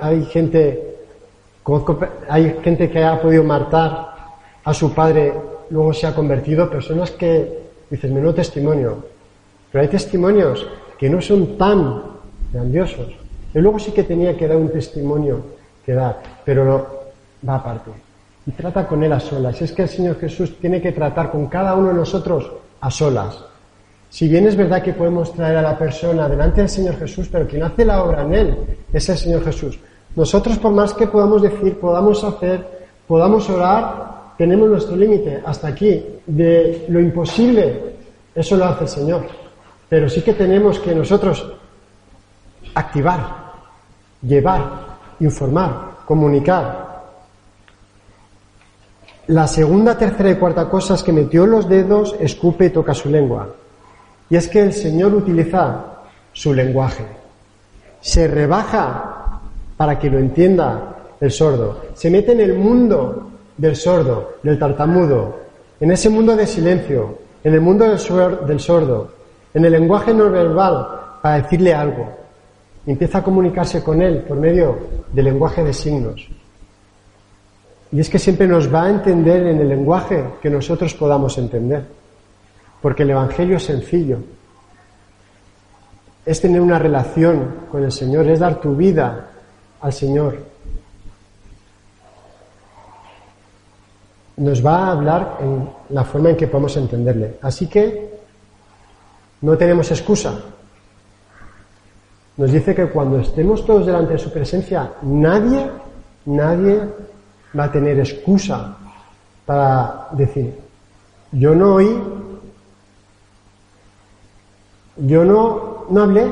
hay 0.00 0.24
gente, 0.24 0.99
hay 2.28 2.56
gente 2.62 2.90
que 2.90 3.04
ha 3.04 3.20
podido 3.20 3.44
matar 3.44 4.14
a 4.64 4.74
su 4.74 4.92
padre, 4.92 5.32
luego 5.70 5.92
se 5.92 6.06
ha 6.06 6.14
convertido, 6.14 6.68
personas 6.68 7.10
que 7.12 7.60
dices, 7.88 8.10
menudo 8.10 8.34
testimonio. 8.34 9.04
Pero 9.70 9.82
hay 9.82 9.88
testimonios 9.88 10.66
que 10.98 11.08
no 11.08 11.20
son 11.20 11.56
tan 11.56 12.02
grandiosos. 12.52 13.08
Y 13.54 13.58
luego 13.58 13.78
sí 13.78 13.92
que 13.92 14.04
tenía 14.04 14.36
que 14.36 14.46
dar 14.46 14.56
un 14.56 14.70
testimonio 14.70 15.40
que 15.84 15.94
dar, 15.94 16.20
pero 16.44 17.04
va 17.48 17.54
aparte. 17.56 17.90
Y 18.46 18.52
trata 18.52 18.86
con 18.86 19.02
él 19.02 19.12
a 19.12 19.20
solas. 19.20 19.60
Es 19.60 19.72
que 19.72 19.82
el 19.82 19.88
Señor 19.88 20.18
Jesús 20.18 20.58
tiene 20.58 20.80
que 20.80 20.92
tratar 20.92 21.30
con 21.30 21.46
cada 21.46 21.74
uno 21.74 21.88
de 21.88 21.94
nosotros 21.94 22.50
a 22.80 22.90
solas. 22.90 23.44
Si 24.08 24.28
bien 24.28 24.46
es 24.46 24.56
verdad 24.56 24.82
que 24.82 24.92
podemos 24.92 25.32
traer 25.32 25.56
a 25.56 25.62
la 25.62 25.78
persona 25.78 26.28
delante 26.28 26.62
del 26.62 26.68
Señor 26.68 26.98
Jesús, 26.98 27.28
pero 27.30 27.46
quien 27.46 27.62
hace 27.62 27.84
la 27.84 28.02
obra 28.02 28.22
en 28.22 28.34
él 28.34 28.56
es 28.92 29.08
el 29.08 29.16
Señor 29.16 29.44
Jesús. 29.44 29.78
Nosotros, 30.16 30.58
por 30.58 30.72
más 30.72 30.92
que 30.94 31.06
podamos 31.06 31.42
decir, 31.42 31.78
podamos 31.78 32.22
hacer, 32.24 32.88
podamos 33.06 33.48
orar, 33.48 34.34
tenemos 34.36 34.68
nuestro 34.68 34.96
límite 34.96 35.42
hasta 35.44 35.68
aquí. 35.68 36.04
De 36.26 36.86
lo 36.88 37.00
imposible, 37.00 37.96
eso 38.34 38.56
lo 38.56 38.64
hace 38.64 38.84
el 38.84 38.88
Señor. 38.88 39.26
Pero 39.88 40.08
sí 40.08 40.22
que 40.22 40.34
tenemos 40.34 40.78
que 40.78 40.94
nosotros 40.94 41.52
activar, 42.74 43.52
llevar, 44.22 44.62
informar, 45.20 45.90
comunicar. 46.04 46.90
La 49.28 49.46
segunda, 49.46 49.96
tercera 49.96 50.30
y 50.30 50.36
cuarta 50.36 50.68
cosa 50.68 50.94
es 50.94 51.02
que 51.02 51.12
metió 51.12 51.46
los 51.46 51.68
dedos, 51.68 52.16
escupe 52.18 52.66
y 52.66 52.70
toca 52.70 52.94
su 52.94 53.08
lengua. 53.10 53.48
Y 54.28 54.36
es 54.36 54.48
que 54.48 54.60
el 54.60 54.72
Señor 54.72 55.14
utiliza 55.14 55.84
su 56.32 56.54
lenguaje. 56.54 57.04
Se 58.00 58.26
rebaja 58.26 59.09
para 59.80 59.98
que 59.98 60.10
lo 60.10 60.18
entienda 60.18 60.94
el 61.18 61.30
sordo. 61.30 61.84
Se 61.94 62.10
mete 62.10 62.32
en 62.32 62.40
el 62.40 62.52
mundo 62.52 63.30
del 63.56 63.74
sordo, 63.74 64.34
del 64.42 64.58
tartamudo, 64.58 65.38
en 65.80 65.90
ese 65.90 66.10
mundo 66.10 66.36
de 66.36 66.46
silencio, 66.46 67.16
en 67.42 67.54
el 67.54 67.62
mundo 67.62 67.88
del, 67.88 67.98
sordo, 67.98 69.10
en 69.54 69.64
el 69.64 69.72
lenguaje 69.72 70.12
no 70.12 70.30
verbal, 70.30 70.86
para 71.22 71.40
decirle 71.40 71.72
algo. 71.72 72.06
empieza 72.86 73.18
a 73.18 73.24
comunicarse 73.24 73.82
con 73.82 74.02
él 74.02 74.18
por 74.28 74.36
medio 74.36 74.76
del 75.10 75.24
lenguaje 75.24 75.64
de 75.64 75.72
signos. 75.72 76.28
Y 77.90 78.00
es 78.00 78.10
que 78.10 78.18
siempre 78.18 78.46
nos 78.46 78.70
va 78.70 78.82
a 78.82 78.90
entender 78.90 79.46
en 79.46 79.60
el 79.60 79.68
lenguaje 79.70 80.22
que 80.42 80.50
nosotros 80.50 80.92
podamos 80.92 81.38
entender. 81.38 81.86
Porque 82.82 83.04
el 83.04 83.12
Evangelio 83.12 83.56
es 83.56 83.62
sencillo. 83.62 84.18
Es 86.26 86.38
tener 86.38 86.60
una 86.60 86.78
relación 86.78 87.54
con 87.72 87.82
el 87.82 87.90
Señor, 87.92 88.28
es 88.28 88.40
dar 88.40 88.60
tu 88.60 88.76
vida 88.76 89.28
al 89.80 89.92
Señor. 89.92 90.38
Nos 94.36 94.64
va 94.64 94.86
a 94.86 94.92
hablar 94.92 95.38
en 95.40 95.68
la 95.90 96.04
forma 96.04 96.30
en 96.30 96.36
que 96.36 96.46
podemos 96.46 96.76
entenderle. 96.76 97.38
Así 97.42 97.66
que 97.66 98.10
no 99.42 99.56
tenemos 99.56 99.90
excusa. 99.90 100.40
Nos 102.36 102.52
dice 102.52 102.74
que 102.74 102.88
cuando 102.88 103.18
estemos 103.18 103.66
todos 103.66 103.84
delante 103.84 104.14
de 104.14 104.18
su 104.18 104.32
presencia, 104.32 104.92
nadie, 105.02 105.70
nadie 106.24 106.80
va 107.58 107.64
a 107.64 107.72
tener 107.72 107.98
excusa 107.98 108.76
para 109.44 110.08
decir, 110.12 110.54
yo 111.32 111.54
no 111.54 111.74
oí, 111.74 112.02
yo 114.96 115.24
no, 115.24 115.86
no 115.90 116.02
hablé, 116.02 116.26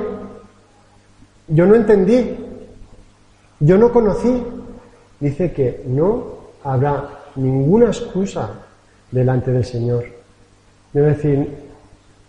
yo 1.48 1.66
no 1.66 1.74
entendí, 1.74 2.47
yo 3.60 3.78
no 3.78 3.92
conocí. 3.92 4.44
Dice 5.20 5.52
que 5.52 5.82
no 5.86 6.38
habrá 6.62 7.08
ninguna 7.36 7.86
excusa 7.86 8.50
delante 9.10 9.50
del 9.50 9.64
Señor. 9.64 10.04
Es 10.94 11.04
decir, 11.04 11.58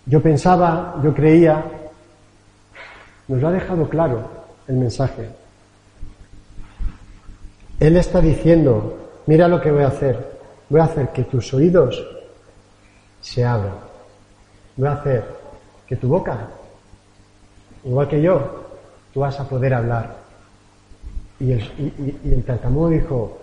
yo 0.05 0.21
pensaba, 0.21 0.99
yo 1.03 1.13
creía, 1.13 1.63
nos 3.27 3.41
lo 3.41 3.47
ha 3.47 3.51
dejado 3.51 3.87
claro 3.87 4.27
el 4.67 4.75
mensaje. 4.75 5.29
Él 7.79 7.95
está 7.95 8.19
diciendo, 8.19 8.97
mira 9.27 9.47
lo 9.47 9.61
que 9.61 9.71
voy 9.71 9.83
a 9.83 9.87
hacer, 9.87 10.39
voy 10.67 10.81
a 10.81 10.85
hacer 10.85 11.09
que 11.09 11.23
tus 11.23 11.53
oídos 11.53 12.03
se 13.21 13.45
abran, 13.45 13.75
voy 14.75 14.87
a 14.87 14.93
hacer 14.93 15.23
que 15.87 15.95
tu 15.95 16.09
boca, 16.09 16.47
igual 17.83 18.07
que 18.07 18.21
yo, 18.21 18.65
tú 19.13 19.21
vas 19.21 19.39
a 19.39 19.47
poder 19.47 19.73
hablar. 19.73 20.18
Y 21.39 21.53
el, 21.53 21.61
y, 21.77 22.93
dijo, 22.93 23.39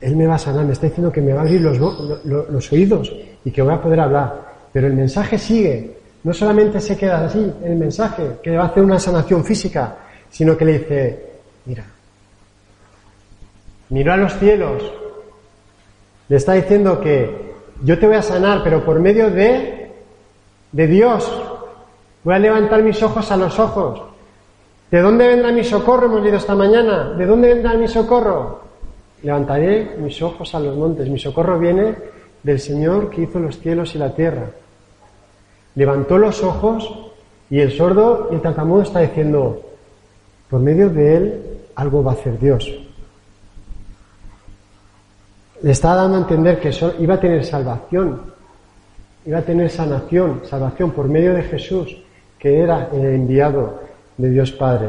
Él 0.00 0.16
me 0.16 0.26
va 0.26 0.34
a 0.36 0.38
sanar, 0.38 0.64
me 0.64 0.72
está 0.72 0.86
diciendo 0.86 1.10
que 1.10 1.20
me 1.20 1.32
va 1.32 1.40
a 1.40 1.42
abrir 1.42 1.60
los, 1.60 2.72
oídos 2.72 3.12
y 3.44 3.50
que 3.50 3.62
voy 3.62 3.74
a 3.74 3.82
poder 3.82 4.00
hablar. 4.00 4.52
Pero 4.72 4.86
el 4.86 4.94
mensaje 4.94 5.38
sigue. 5.38 5.98
no 6.24 6.32
solamente 6.32 6.80
se 6.80 6.96
queda 6.96 7.24
así 7.26 7.52
el 7.64 7.76
mensaje, 7.76 8.38
que 8.42 8.56
va 8.56 8.64
a 8.64 8.66
hacer 8.66 8.82
una 8.84 9.00
sanación 9.00 9.44
física, 9.44 9.96
sino 10.30 10.56
que 10.56 10.64
le 10.64 10.78
dice, 10.78 11.30
mira, 11.66 11.84
miró 13.88 14.12
a 14.12 14.16
los 14.16 14.38
cielos, 14.38 14.82
le 16.28 16.36
está 16.36 16.52
diciendo 16.54 17.00
que 17.00 17.52
yo 17.82 17.98
te 17.98 18.06
voy 18.06 18.16
a 18.16 18.22
sanar, 18.22 18.62
pero 18.62 18.84
por 18.84 19.00
medio 19.00 19.30
de, 19.30 19.90
de 20.70 20.86
Dios. 20.86 21.30
Voy 22.24 22.34
a 22.34 22.38
levantar 22.38 22.82
mis 22.82 23.02
ojos 23.02 23.30
a 23.32 23.36
los 23.36 23.58
ojos. 23.58 24.11
¿De 24.92 25.00
dónde 25.00 25.26
vendrá 25.26 25.50
mi 25.50 25.64
socorro? 25.64 26.04
Hemos 26.04 26.20
leído 26.20 26.36
esta 26.36 26.54
mañana. 26.54 27.14
¿De 27.14 27.24
dónde 27.24 27.48
vendrá 27.48 27.72
mi 27.78 27.88
socorro? 27.88 28.60
Levantaré 29.22 29.96
mis 29.98 30.20
ojos 30.20 30.54
a 30.54 30.60
los 30.60 30.76
montes. 30.76 31.08
Mi 31.08 31.18
socorro 31.18 31.58
viene 31.58 31.94
del 32.42 32.60
Señor 32.60 33.08
que 33.08 33.22
hizo 33.22 33.38
los 33.38 33.58
cielos 33.58 33.94
y 33.94 33.98
la 33.98 34.14
tierra. 34.14 34.50
Levantó 35.76 36.18
los 36.18 36.42
ojos 36.42 37.10
y 37.48 37.60
el 37.60 37.72
sordo 37.72 38.28
y 38.30 38.34
el 38.34 38.42
tartamudo 38.42 38.82
está 38.82 39.00
diciendo, 39.00 39.62
por 40.50 40.60
medio 40.60 40.90
de 40.90 41.16
él 41.16 41.42
algo 41.74 42.04
va 42.04 42.10
a 42.10 42.14
hacer 42.14 42.38
Dios. 42.38 42.70
Le 45.62 45.70
está 45.70 45.94
dando 45.94 46.18
a 46.18 46.20
entender 46.20 46.60
que 46.60 46.70
iba 46.98 47.14
a 47.14 47.20
tener 47.20 47.46
salvación, 47.46 48.20
iba 49.24 49.38
a 49.38 49.42
tener 49.42 49.70
sanación, 49.70 50.42
salvación 50.44 50.90
por 50.90 51.08
medio 51.08 51.32
de 51.32 51.44
Jesús, 51.44 51.96
que 52.38 52.60
era 52.60 52.90
el 52.92 53.06
enviado 53.06 53.91
de 54.22 54.30
Dios 54.30 54.52
Padre. 54.52 54.88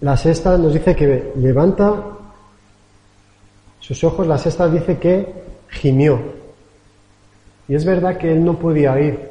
La 0.00 0.16
sexta 0.16 0.58
nos 0.58 0.74
dice 0.74 0.96
que 0.96 1.32
levanta 1.36 2.02
sus 3.78 4.02
ojos, 4.02 4.26
la 4.26 4.36
sexta 4.36 4.68
dice 4.68 4.98
que 4.98 5.32
gimió. 5.68 6.20
Y 7.68 7.76
es 7.76 7.84
verdad 7.84 8.16
que 8.16 8.32
él 8.32 8.44
no 8.44 8.58
podía 8.58 8.98
ir. 9.00 9.30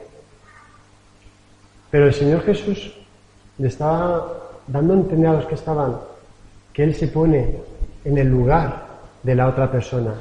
Pero 1.91 2.06
el 2.06 2.14
Señor 2.14 2.41
Jesús 2.43 2.95
le 3.58 3.68
estaba 3.68 4.34
dando 4.66 4.93
a 4.93 4.97
entender 4.97 5.30
a 5.32 5.34
los 5.34 5.45
que 5.45 5.56
estaban 5.56 5.97
que 6.72 6.84
Él 6.84 6.95
se 6.95 7.10
pone 7.10 7.56
en 8.06 8.18
el 8.18 8.30
lugar 8.30 8.88
de 9.24 9.36
la 9.36 9.50
otra 9.50 9.70
persona. 9.70 10.14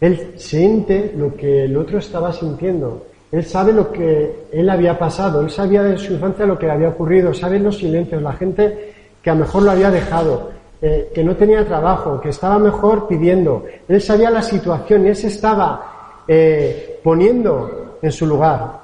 Él 0.00 0.34
siente 0.36 1.12
lo 1.16 1.36
que 1.36 1.66
el 1.66 1.76
otro 1.76 1.98
estaba 1.98 2.32
sintiendo. 2.32 3.06
Él 3.30 3.44
sabe 3.44 3.72
lo 3.72 3.92
que 3.92 4.46
él 4.52 4.70
había 4.70 4.98
pasado. 4.98 5.42
Él 5.42 5.50
sabía 5.50 5.82
de 5.82 5.98
su 5.98 6.14
infancia 6.14 6.46
lo 6.46 6.58
que 6.58 6.66
le 6.66 6.72
había 6.72 6.88
ocurrido. 6.88 7.34
Sabe 7.34 7.58
los 7.58 7.78
silencios, 7.78 8.22
la 8.22 8.32
gente 8.32 8.94
que 9.22 9.30
a 9.30 9.34
mejor 9.34 9.64
lo 9.64 9.70
había 9.70 9.90
dejado, 9.90 10.50
eh, 10.80 11.10
que 11.14 11.22
no 11.22 11.36
tenía 11.36 11.66
trabajo, 11.66 12.20
que 12.20 12.30
estaba 12.30 12.58
mejor 12.58 13.06
pidiendo. 13.06 13.64
Él 13.86 14.00
sabía 14.00 14.30
la 14.30 14.42
situación 14.42 15.04
y 15.04 15.08
él 15.08 15.16
se 15.16 15.26
estaba 15.26 16.22
eh, 16.26 17.00
poniendo 17.04 17.98
en 18.00 18.12
su 18.12 18.26
lugar. 18.26 18.78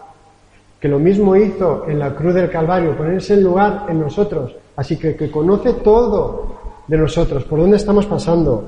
Que 0.79 0.89
lo 0.89 0.99
mismo 0.99 1.35
hizo 1.37 1.85
en 1.89 1.99
la 1.99 2.15
cruz 2.15 2.35
del 2.35 2.51
Calvario, 2.51 2.97
ponerse 2.97 3.35
en 3.35 3.45
lugar 3.45 3.87
en 3.89 4.01
nosotros. 4.01 4.55
Así 4.77 4.99
que 4.99 5.17
que 5.17 5.31
conoce 5.31 5.73
todo 5.75 6.55
de 6.87 6.99
nosotros, 6.99 7.45
por 7.45 7.61
dónde 7.61 7.79
estamos 7.79 8.05
pasando. 8.05 8.67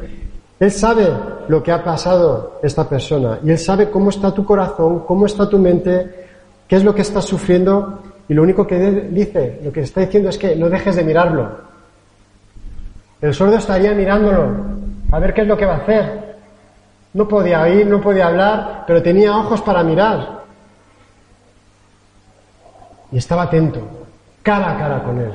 Él 0.58 0.70
sabe 0.70 1.06
lo 1.48 1.62
que 1.62 1.70
ha 1.70 1.84
pasado 1.84 2.58
esta 2.62 2.88
persona 2.88 3.40
y 3.44 3.50
Él 3.50 3.58
sabe 3.58 3.90
cómo 3.90 4.10
está 4.10 4.32
tu 4.32 4.44
corazón, 4.44 5.00
cómo 5.00 5.26
está 5.26 5.48
tu 5.48 5.58
mente, 5.58 6.26
qué 6.66 6.76
es 6.76 6.84
lo 6.84 6.94
que 6.94 7.02
estás 7.02 7.24
sufriendo 7.24 8.00
y 8.28 8.34
lo 8.34 8.42
único 8.42 8.66
que 8.66 8.78
dice, 9.10 9.60
lo 9.62 9.70
que 9.70 9.80
está 9.80 10.00
diciendo 10.00 10.30
es 10.30 10.38
que 10.38 10.56
no 10.56 10.68
dejes 10.68 10.96
de 10.96 11.04
mirarlo. 11.04 11.66
El 13.20 13.34
sordo 13.34 13.56
estaría 13.56 13.92
mirándolo 13.92 14.50
a 15.12 15.18
ver 15.18 15.32
qué 15.34 15.42
es 15.42 15.46
lo 15.46 15.56
que 15.56 15.66
va 15.66 15.74
a 15.74 15.78
hacer. 15.78 16.36
No 17.12 17.28
podía 17.28 17.62
oír, 17.62 17.86
no 17.86 18.00
podía 18.00 18.26
hablar, 18.26 18.84
pero 18.86 19.02
tenía 19.02 19.36
ojos 19.36 19.60
para 19.62 19.82
mirar. 19.82 20.44
Y 23.12 23.18
estaba 23.18 23.42
atento, 23.42 23.80
cara 24.42 24.72
a 24.72 24.78
cara 24.78 25.02
con 25.02 25.18
él. 25.20 25.32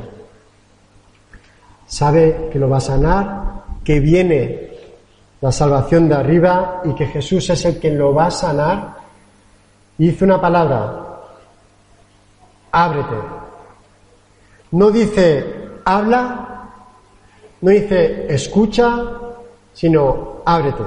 Sabe 1.88 2.49
que 2.51 2.59
lo 2.59 2.69
va 2.69 2.78
a 2.78 2.82
sanar, 2.82 3.43
que 3.84 3.99
viene 3.99 4.70
la 5.42 5.52
salvación 5.52 6.08
de 6.08 6.16
arriba 6.16 6.82
y 6.86 6.94
que 6.94 7.08
Jesús 7.08 7.50
es 7.50 7.66
el 7.66 7.80
que 7.80 7.89
lo 7.92 8.14
va 8.14 8.28
a 8.28 8.32
sanar, 8.32 8.96
dice 9.98 10.24
una 10.24 10.39
palabra, 10.39 11.20
ábrete. 12.72 13.16
No 14.72 14.92
dice 14.92 15.62
habla, 15.84 16.70
no 17.62 17.72
dice 17.72 18.34
escucha, 18.34 19.04
sino 19.74 20.42
ábrete. 20.46 20.84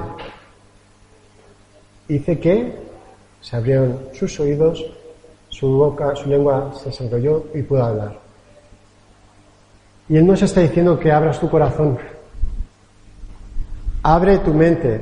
Dice 2.08 2.38
que 2.38 2.84
se 3.40 3.56
abrieron 3.56 4.08
sus 4.12 4.38
oídos, 4.40 4.84
su 5.48 5.68
boca, 5.68 6.14
su 6.14 6.28
lengua 6.28 6.72
se 6.78 6.86
desenrolló 6.86 7.46
y 7.54 7.62
pudo 7.62 7.84
hablar. 7.84 8.18
Y 10.08 10.16
Él 10.16 10.26
nos 10.26 10.42
está 10.42 10.60
diciendo 10.60 10.98
que 10.98 11.10
abras 11.10 11.40
tu 11.40 11.50
corazón, 11.50 11.98
Abre 14.06 14.36
tu 14.40 14.52
mente, 14.52 15.00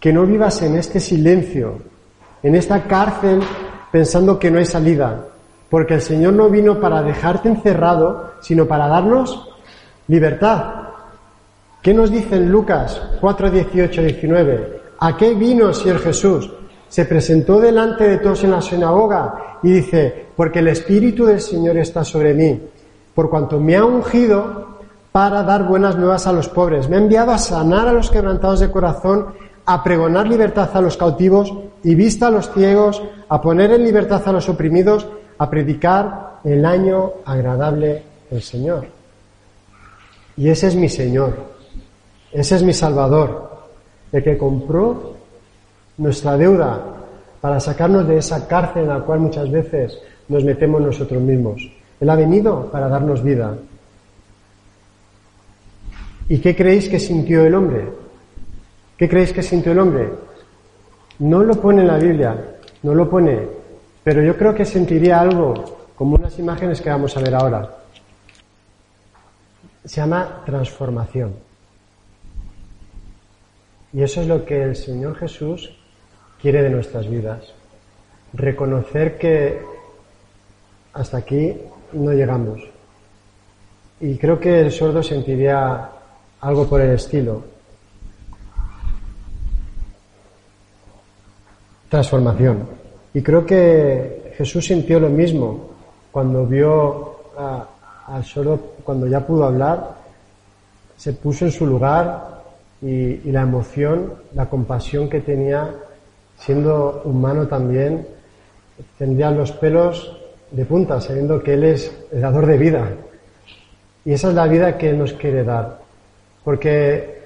que 0.00 0.10
no 0.10 0.24
vivas 0.24 0.62
en 0.62 0.76
este 0.76 0.98
silencio, 0.98 1.82
en 2.42 2.54
esta 2.54 2.84
cárcel 2.84 3.42
pensando 3.92 4.38
que 4.38 4.50
no 4.50 4.58
hay 4.58 4.64
salida, 4.64 5.26
porque 5.68 5.92
el 5.92 6.00
Señor 6.00 6.32
no 6.32 6.48
vino 6.48 6.80
para 6.80 7.02
dejarte 7.02 7.50
encerrado, 7.50 8.36
sino 8.40 8.64
para 8.64 8.88
darnos 8.88 9.50
libertad. 10.08 10.64
¿Qué 11.82 11.92
nos 11.92 12.10
dice 12.10 12.36
en 12.36 12.50
Lucas 12.50 13.02
4, 13.20 13.50
18, 13.50 14.02
19? 14.02 14.80
¿A 15.00 15.14
qué 15.14 15.34
vino 15.34 15.68
el 15.68 15.74
Señor 15.74 15.98
Jesús? 15.98 16.50
Se 16.88 17.04
presentó 17.04 17.60
delante 17.60 18.08
de 18.08 18.16
todos 18.16 18.44
en 18.44 18.52
la 18.52 18.62
sinagoga 18.62 19.58
y 19.62 19.72
dice, 19.72 20.28
porque 20.34 20.60
el 20.60 20.68
Espíritu 20.68 21.26
del 21.26 21.42
Señor 21.42 21.76
está 21.76 22.02
sobre 22.02 22.32
mí, 22.32 22.62
por 23.14 23.28
cuanto 23.28 23.60
me 23.60 23.76
ha 23.76 23.84
ungido 23.84 24.73
para 25.14 25.44
dar 25.44 25.62
buenas 25.62 25.94
nuevas 25.96 26.26
a 26.26 26.32
los 26.32 26.48
pobres. 26.48 26.88
Me 26.88 26.96
ha 26.96 26.98
enviado 26.98 27.30
a 27.30 27.38
sanar 27.38 27.86
a 27.86 27.92
los 27.92 28.10
quebrantados 28.10 28.58
de 28.58 28.72
corazón, 28.72 29.26
a 29.64 29.84
pregonar 29.84 30.26
libertad 30.26 30.68
a 30.74 30.80
los 30.80 30.96
cautivos 30.96 31.54
y 31.84 31.94
vista 31.94 32.26
a 32.26 32.30
los 32.32 32.50
ciegos, 32.50 33.00
a 33.28 33.40
poner 33.40 33.70
en 33.70 33.84
libertad 33.84 34.20
a 34.26 34.32
los 34.32 34.48
oprimidos, 34.48 35.06
a 35.38 35.48
predicar 35.48 36.40
el 36.42 36.66
año 36.66 37.12
agradable 37.26 38.02
del 38.28 38.42
Señor. 38.42 38.88
Y 40.36 40.48
ese 40.48 40.66
es 40.66 40.74
mi 40.74 40.88
Señor, 40.88 41.36
ese 42.32 42.56
es 42.56 42.64
mi 42.64 42.72
Salvador, 42.72 43.68
el 44.10 44.20
que 44.20 44.36
compró 44.36 45.14
nuestra 45.96 46.36
deuda 46.36 46.80
para 47.40 47.60
sacarnos 47.60 48.08
de 48.08 48.18
esa 48.18 48.48
cárcel 48.48 48.82
en 48.82 48.88
la 48.88 49.00
cual 49.02 49.20
muchas 49.20 49.48
veces 49.48 49.96
nos 50.26 50.42
metemos 50.42 50.82
nosotros 50.82 51.22
mismos. 51.22 51.62
Él 52.00 52.10
ha 52.10 52.16
venido 52.16 52.68
para 52.72 52.88
darnos 52.88 53.22
vida, 53.22 53.54
¿Y 56.28 56.38
qué 56.38 56.56
creéis 56.56 56.88
que 56.88 56.98
sintió 56.98 57.44
el 57.44 57.54
hombre? 57.54 57.88
¿Qué 58.96 59.08
creéis 59.08 59.32
que 59.32 59.42
sintió 59.42 59.72
el 59.72 59.78
hombre? 59.78 60.08
No 61.18 61.42
lo 61.42 61.54
pone 61.60 61.82
en 61.82 61.88
la 61.88 61.98
Biblia, 61.98 62.56
no 62.82 62.94
lo 62.94 63.08
pone, 63.08 63.46
pero 64.02 64.22
yo 64.22 64.36
creo 64.36 64.54
que 64.54 64.64
sentiría 64.64 65.20
algo 65.20 65.54
como 65.94 66.16
unas 66.16 66.38
imágenes 66.38 66.80
que 66.80 66.90
vamos 66.90 67.16
a 67.16 67.20
ver 67.20 67.34
ahora. 67.34 67.76
Se 69.84 69.96
llama 69.96 70.42
transformación. 70.46 71.34
Y 73.92 74.02
eso 74.02 74.22
es 74.22 74.26
lo 74.26 74.44
que 74.44 74.62
el 74.62 74.74
Señor 74.74 75.16
Jesús 75.16 75.70
quiere 76.40 76.62
de 76.62 76.70
nuestras 76.70 77.08
vidas. 77.08 77.52
Reconocer 78.32 79.18
que 79.18 79.60
hasta 80.94 81.18
aquí 81.18 81.56
no 81.92 82.12
llegamos. 82.12 82.60
Y 84.00 84.16
creo 84.18 84.40
que 84.40 84.60
el 84.60 84.72
sordo 84.72 85.02
sentiría 85.02 85.90
algo 86.44 86.66
por 86.66 86.80
el 86.80 86.90
estilo. 86.90 87.42
Transformación. 91.88 92.68
Y 93.14 93.22
creo 93.22 93.46
que 93.46 94.34
Jesús 94.36 94.66
sintió 94.66 95.00
lo 95.00 95.08
mismo 95.08 95.70
cuando 96.12 96.46
vio 96.46 97.16
al 98.06 98.24
sordo, 98.24 98.74
cuando 98.84 99.06
ya 99.06 99.26
pudo 99.26 99.44
hablar, 99.44 99.96
se 100.96 101.14
puso 101.14 101.46
en 101.46 101.50
su 101.50 101.66
lugar 101.66 102.42
y, 102.82 102.86
y 103.26 103.32
la 103.32 103.42
emoción, 103.42 104.12
la 104.34 104.46
compasión 104.46 105.08
que 105.08 105.20
tenía, 105.20 105.74
siendo 106.36 107.02
humano 107.04 107.46
también, 107.46 108.06
tendría 108.98 109.30
los 109.30 109.50
pelos 109.52 110.20
de 110.50 110.64
punta, 110.66 111.00
sabiendo 111.00 111.42
que 111.42 111.54
Él 111.54 111.64
es 111.64 111.96
el 112.12 112.20
dador 112.20 112.46
de 112.46 112.58
vida. 112.58 112.90
Y 114.04 114.12
esa 114.12 114.28
es 114.28 114.34
la 114.34 114.46
vida 114.46 114.76
que 114.76 114.90
Él 114.90 114.98
nos 114.98 115.14
quiere 115.14 115.42
dar. 115.42 115.83
Porque 116.44 117.24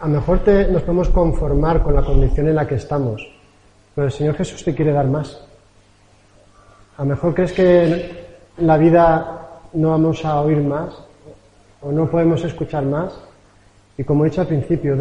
a 0.00 0.06
lo 0.06 0.14
mejor 0.14 0.38
te, 0.38 0.68
nos 0.68 0.82
podemos 0.82 1.08
conformar 1.10 1.82
con 1.82 1.94
la 1.94 2.02
condición 2.02 2.48
en 2.48 2.54
la 2.54 2.66
que 2.66 2.76
estamos, 2.76 3.26
pero 3.94 4.06
el 4.06 4.12
Señor 4.12 4.36
Jesús 4.36 4.64
te 4.64 4.74
quiere 4.74 4.92
dar 4.92 5.06
más. 5.06 5.38
A 6.96 7.02
lo 7.02 7.08
mejor 7.10 7.34
crees 7.34 7.52
que 7.52 7.84
en 8.56 8.66
la 8.66 8.78
vida 8.78 9.60
no 9.74 9.90
vamos 9.90 10.24
a 10.24 10.40
oír 10.40 10.60
más 10.62 10.94
o 11.82 11.92
no 11.92 12.10
podemos 12.10 12.44
escuchar 12.44 12.84
más. 12.84 13.12
Y 13.96 14.04
como 14.04 14.24
he 14.24 14.30
dicho 14.30 14.40
al 14.40 14.46
principio, 14.46 14.96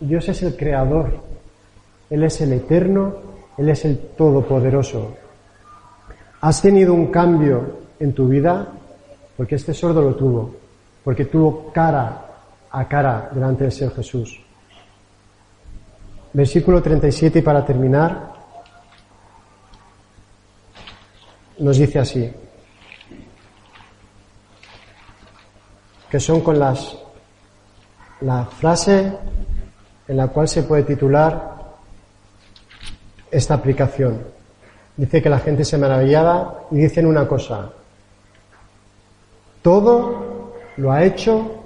Dios 0.00 0.28
es 0.28 0.42
el 0.42 0.56
creador, 0.56 1.10
Él 2.10 2.22
es 2.22 2.40
el 2.40 2.52
eterno, 2.52 3.14
Él 3.58 3.68
es 3.70 3.84
el 3.84 3.98
todopoderoso. 4.16 5.16
¿Has 6.40 6.60
tenido 6.60 6.94
un 6.94 7.08
cambio 7.08 7.78
en 7.98 8.12
tu 8.12 8.28
vida? 8.28 8.68
Porque 9.36 9.56
este 9.56 9.74
sordo 9.74 10.02
lo 10.02 10.14
tuvo, 10.14 10.54
porque 11.02 11.24
tuvo 11.24 11.72
cara 11.72 12.33
a 12.74 12.88
cara 12.88 13.30
delante 13.32 13.62
del 13.62 13.72
Señor 13.72 13.94
Jesús. 13.94 14.40
Versículo 16.32 16.82
37 16.82 17.38
y 17.38 17.42
para 17.42 17.64
terminar, 17.64 18.32
nos 21.58 21.78
dice 21.78 22.00
así, 22.00 22.32
que 26.10 26.18
son 26.18 26.40
con 26.40 26.58
las 26.58 26.98
la 28.22 28.44
frase 28.46 29.12
en 30.08 30.16
la 30.16 30.28
cual 30.28 30.48
se 30.48 30.64
puede 30.64 30.82
titular 30.82 31.56
esta 33.30 33.54
aplicación. 33.54 34.20
Dice 34.96 35.22
que 35.22 35.28
la 35.28 35.38
gente 35.38 35.64
se 35.64 35.78
maravillaba 35.78 36.64
y 36.72 36.78
dicen 36.78 37.06
una 37.06 37.28
cosa, 37.28 37.70
todo 39.62 40.54
lo 40.76 40.90
ha 40.90 41.04
hecho 41.04 41.63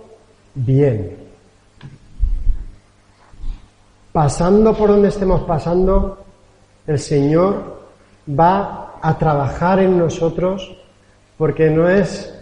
bien. 0.55 1.17
Pasando 4.13 4.75
por 4.77 4.89
donde 4.91 5.09
estemos 5.09 5.43
pasando, 5.43 6.25
el 6.87 6.99
Señor 6.99 7.79
va 8.29 8.99
a 9.01 9.19
trabajar 9.19 9.81
en 9.81 9.99
nosotros 9.99 10.77
porque 11.37 11.71
no 11.71 11.89
es, 11.89 12.35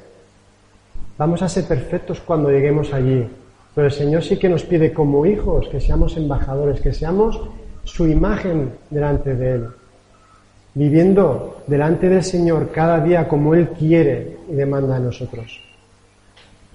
vamos 1.19 1.43
a 1.43 1.49
ser 1.49 1.65
perfectos 1.65 2.21
cuando 2.21 2.51
lleguemos 2.51 2.93
allí, 2.93 3.29
pero 3.75 3.89
el 3.89 3.93
Señor 3.93 4.23
sí 4.23 4.39
que 4.39 4.49
nos 4.49 4.65
pide 4.65 4.93
como 4.93 5.27
hijos 5.27 5.69
que 5.69 5.81
seamos 5.81 6.17
embajadores, 6.17 6.81
que 6.81 6.95
seamos 6.95 7.41
su 7.85 8.07
imagen 8.07 8.73
delante 8.91 9.35
de 9.35 9.55
Él, 9.55 9.69
viviendo 10.75 11.63
delante 11.67 12.09
del 12.09 12.25
Señor 12.25 12.71
cada 12.73 13.01
día 13.01 13.29
como 13.29 13.55
Él 13.55 13.69
quiere 13.71 14.39
y 14.49 14.55
demanda 14.55 14.97
a 14.97 15.01
nosotros, 15.01 15.61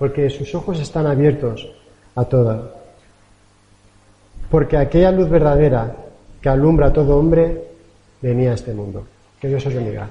porque 0.02 0.32
sus 0.32 0.56
ojos 0.56 0.80
están 0.80 1.06
abiertos 1.06 1.70
a 2.16 2.26
todo. 2.26 2.74
Porque 4.50 4.76
aquella 4.76 5.12
luz 5.12 5.30
verdadera 5.30 5.96
que 6.42 6.50
alumbra 6.50 6.88
a 6.88 6.92
todo 6.92 7.18
hombre 7.18 7.68
venía 8.20 8.50
a 8.50 8.56
este 8.56 8.74
mundo. 8.74 9.06
Que 9.40 9.48
Dios 9.48 9.64
os 9.64 9.76
bendiga. 9.76 10.10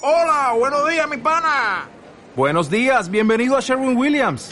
Hola, 0.00 0.54
buenos 0.58 0.88
días, 0.88 1.10
mi 1.10 1.18
pana. 1.18 1.88
Buenos 2.34 2.70
días, 2.70 3.10
bienvenido 3.10 3.58
a 3.58 3.60
Sherwin 3.60 3.94
Williams. 3.94 4.50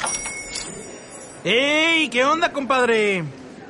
¡Ey! 1.45 2.11
¿Qué 2.11 2.27
onda, 2.27 2.53
compadre? 2.53 3.25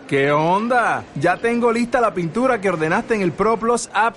¿Qué 0.09 0.33
onda? 0.33 1.05
Ya 1.15 1.37
tengo 1.37 1.71
lista 1.71 2.01
la 2.01 2.13
pintura 2.13 2.61
que 2.61 2.71
ordenaste 2.71 3.15
en 3.15 3.23
el 3.23 3.31
ProPlus 3.31 3.89
app. 3.95 4.17